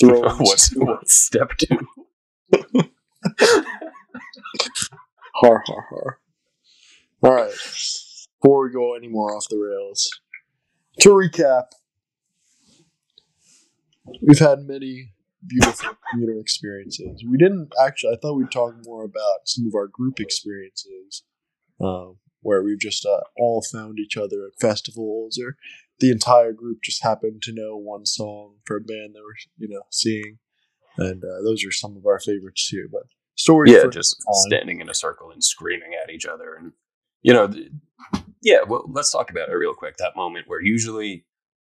[0.00, 0.36] thrown.
[0.38, 1.78] what's what's step two?
[5.40, 6.18] Har har har.
[7.22, 7.52] All right.
[8.40, 10.08] Before we go any more off the rails,
[11.00, 11.64] to recap,
[14.22, 15.12] we've had many
[15.46, 17.24] beautiful communal experiences.
[17.28, 18.14] We didn't actually.
[18.14, 21.22] I thought we'd talk more about some of our group experiences,
[21.80, 25.56] um, where we've just uh, all found each other at festivals, or
[26.00, 29.68] the entire group just happened to know one song for a band that we're you
[29.68, 30.38] know seeing,
[30.98, 32.88] and uh, those are some of our favorites too.
[32.90, 33.02] But
[33.36, 34.16] stories, Yeah, just
[34.48, 36.72] standing in a circle and screaming at each other, and
[37.22, 37.70] you know, th-
[38.42, 38.58] yeah.
[38.66, 39.96] Well, let's talk about it real quick.
[39.98, 41.24] That moment where usually,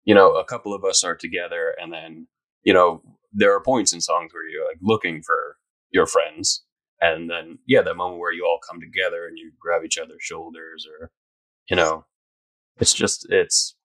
[0.06, 2.28] you know, a couple of us are together, and then
[2.64, 3.02] you know,
[3.34, 5.58] there are points in songs where you're like looking for
[5.92, 6.64] your friends,
[7.02, 10.22] and then yeah, that moment where you all come together and you grab each other's
[10.22, 11.12] shoulders, or
[11.70, 12.06] you know,
[12.80, 13.76] it's just it's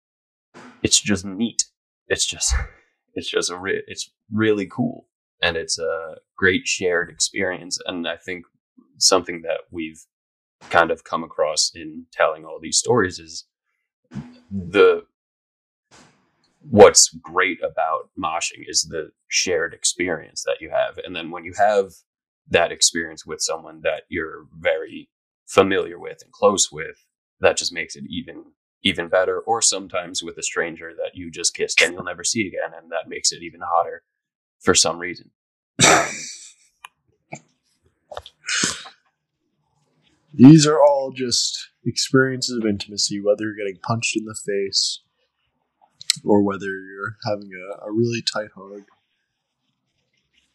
[0.83, 1.65] it's just neat.
[2.09, 2.55] It's just
[3.15, 5.07] it's just a re- it's really cool
[5.43, 8.45] and it's a great shared experience and i think
[8.99, 10.07] something that we've
[10.71, 13.47] kind of come across in telling all these stories is
[14.51, 15.05] the
[16.69, 20.99] what's great about moshing is the shared experience that you have.
[21.05, 21.93] And then when you have
[22.49, 25.09] that experience with someone that you're very
[25.47, 27.07] familiar with and close with
[27.41, 28.45] that just makes it even
[28.85, 29.39] even better.
[29.41, 32.91] Or sometimes with a stranger that you just kissed and you'll never see again and
[32.91, 34.03] that makes it even hotter
[34.61, 35.31] for some reason
[35.89, 36.07] um,
[40.35, 45.01] These are all just experiences of intimacy, whether you're getting punched in the face
[46.25, 48.83] or whether you're having a, a really tight hug.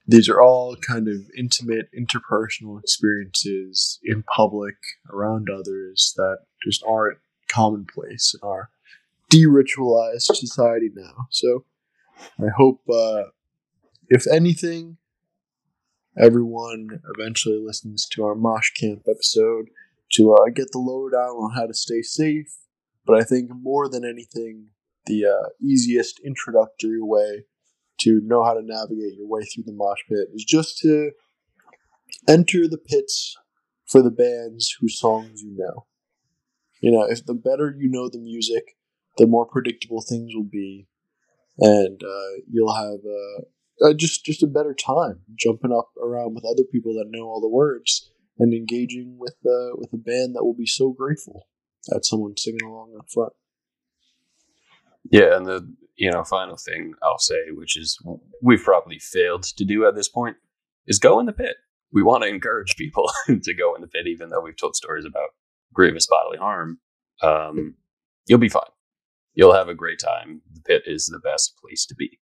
[0.07, 4.75] These are all kind of intimate, interpersonal experiences in public,
[5.11, 7.19] around others, that just aren't
[7.49, 8.69] commonplace in our
[9.29, 11.27] de ritualized society now.
[11.29, 11.65] So
[12.39, 13.23] I hope, uh,
[14.07, 14.97] if anything,
[16.19, 19.67] everyone eventually listens to our Mosh Camp episode
[20.13, 22.57] to uh, get the lowdown on how to stay safe.
[23.05, 24.67] But I think more than anything,
[25.05, 27.45] the uh, easiest introductory way
[28.01, 31.11] to know how to navigate your way through the mosh pit is just to
[32.27, 33.35] enter the pits
[33.85, 35.85] for the bands whose songs you know.
[36.81, 38.75] You know, if the better you know the music,
[39.17, 40.87] the more predictable things will be,
[41.57, 43.45] and uh, you'll have uh,
[43.83, 47.41] uh, just just a better time jumping up around with other people that know all
[47.41, 51.47] the words and engaging with uh, with a band that will be so grateful
[51.87, 53.33] that someone's singing along up front.
[55.09, 57.99] Yeah, and the you know final thing I'll say, which is
[58.41, 60.37] we've probably failed to do at this point,
[60.85, 61.57] is go in the pit.
[61.91, 65.05] We want to encourage people to go in the pit, even though we've told stories
[65.05, 65.29] about
[65.73, 66.79] grievous bodily harm.
[67.21, 67.75] Um,
[68.27, 68.63] you'll be fine.
[69.33, 70.41] You'll have a great time.
[70.53, 72.19] The pit is the best place to be.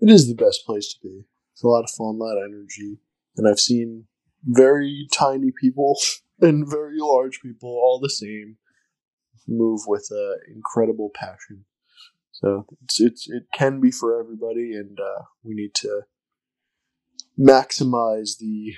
[0.00, 1.24] It is the best place to be.
[1.52, 2.98] It's a lot of fun, a lot of energy,
[3.36, 4.06] and I've seen
[4.44, 5.98] very tiny people
[6.40, 8.58] and very large people all the same
[9.46, 11.64] move with uh, incredible passion.
[12.30, 16.02] So it's, it's it can be for everybody, and uh, we need to
[17.38, 18.74] maximize the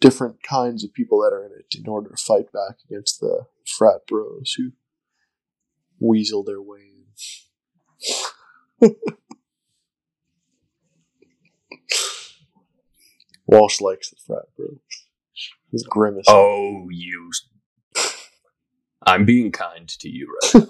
[0.00, 3.46] different kinds of people that are in it in order to fight back against the
[3.66, 4.72] frat bros who
[6.00, 6.80] weasel their way
[8.80, 8.96] in.
[13.50, 14.78] Walsh likes the frat bros.
[15.72, 16.26] His grimace.
[16.28, 17.30] Oh, you!
[19.02, 20.64] I'm being kind to you, right?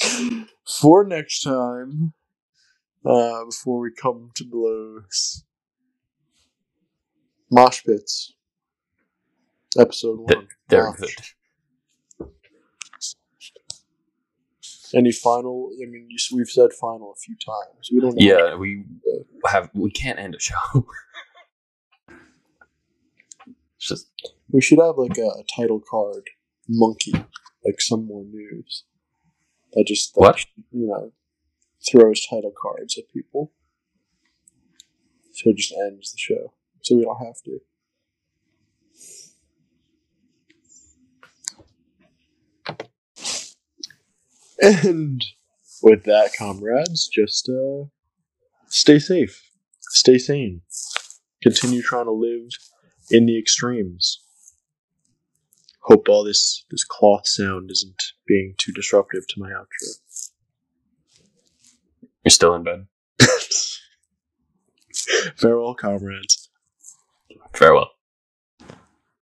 [0.80, 2.12] For next time,
[3.04, 5.44] uh, before we come to blows,
[7.50, 8.34] Mosh Pits,
[9.78, 10.48] episode Th- one.
[10.68, 10.98] They're Mosh.
[10.98, 11.10] good.
[14.94, 15.70] Any final?
[15.82, 17.90] I mean, you, we've said final a few times.
[17.92, 18.20] We don't.
[18.20, 18.84] Yeah, we
[19.46, 19.70] have.
[19.74, 20.54] We can't end a show.
[23.76, 24.08] it's just
[24.50, 26.24] We should have like a, a title card
[26.68, 28.84] monkey, like some more news.
[29.72, 30.46] That just that, What?
[30.72, 31.12] you know
[31.90, 33.52] throws title cards at people.
[35.32, 37.60] So it just ends the show, so we don't have to.
[44.60, 45.24] And
[45.82, 47.84] with that, comrades, just uh,
[48.66, 49.40] stay safe,
[49.80, 50.62] stay sane,
[51.42, 52.50] continue trying to live
[53.10, 54.20] in the extremes.
[55.82, 59.98] Hope all this this cloth sound isn't being too disruptive to my outro.
[62.24, 62.86] You're still in bed.
[65.36, 66.50] Farewell, comrades.
[67.54, 67.90] Farewell.